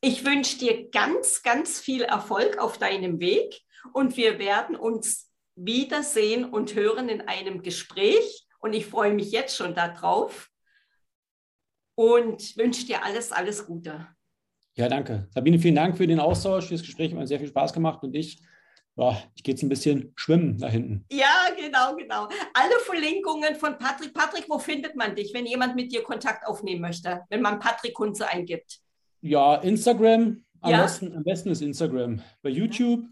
[0.00, 3.60] Ich wünsche dir ganz, ganz viel Erfolg auf deinem Weg
[3.92, 8.46] und wir werden uns wiedersehen und hören in einem Gespräch.
[8.60, 10.48] Und ich freue mich jetzt schon darauf
[11.96, 14.06] und wünsche dir alles, alles Gute.
[14.76, 15.26] Ja, danke.
[15.34, 17.10] Sabine, vielen Dank für den Austausch, für das Gespräch.
[17.10, 18.40] Hat mir sehr viel Spaß gemacht und ich
[18.96, 21.04] ja, ich gehe jetzt ein bisschen schwimmen da hinten.
[21.10, 22.28] Ja, genau, genau.
[22.54, 24.14] Alle Verlinkungen von Patrick.
[24.14, 27.94] Patrick, wo findet man dich, wenn jemand mit dir Kontakt aufnehmen möchte, wenn man Patrick
[27.94, 28.80] Kunze eingibt?
[29.20, 30.44] Ja, Instagram.
[30.60, 30.82] Am, ja?
[30.82, 32.22] Besten, am besten ist Instagram.
[32.42, 33.04] Bei YouTube,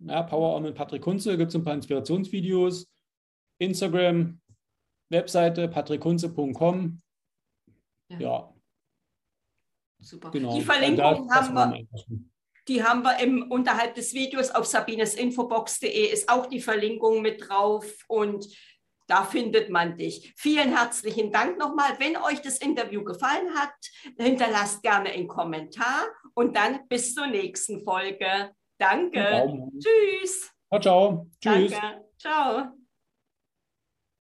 [0.00, 2.88] ja, Power On mit Patrick Kunze, gibt es ein paar Inspirationsvideos.
[3.58, 4.40] Instagram,
[5.08, 7.00] Webseite patrickkunze.com.
[8.08, 8.18] Ja.
[8.18, 8.54] ja.
[10.00, 10.30] Super.
[10.30, 10.54] Genau.
[10.54, 12.18] Die Verlinkung haben wir.
[12.68, 17.86] Die haben wir im, unterhalb des Videos auf sabinesinfobox.de ist auch die Verlinkung mit drauf
[18.08, 18.46] und
[19.08, 20.34] da findet man dich.
[20.36, 21.98] Vielen herzlichen Dank nochmal.
[21.98, 23.72] Wenn euch das Interview gefallen hat,
[24.18, 28.50] hinterlasst gerne einen Kommentar und dann bis zur nächsten Folge.
[28.78, 29.50] Danke.
[29.80, 30.52] Tschüss.
[30.68, 31.26] Ciao, ciao.
[31.40, 31.72] Tschüss.
[31.72, 32.04] Danke.
[32.18, 32.77] Ciao.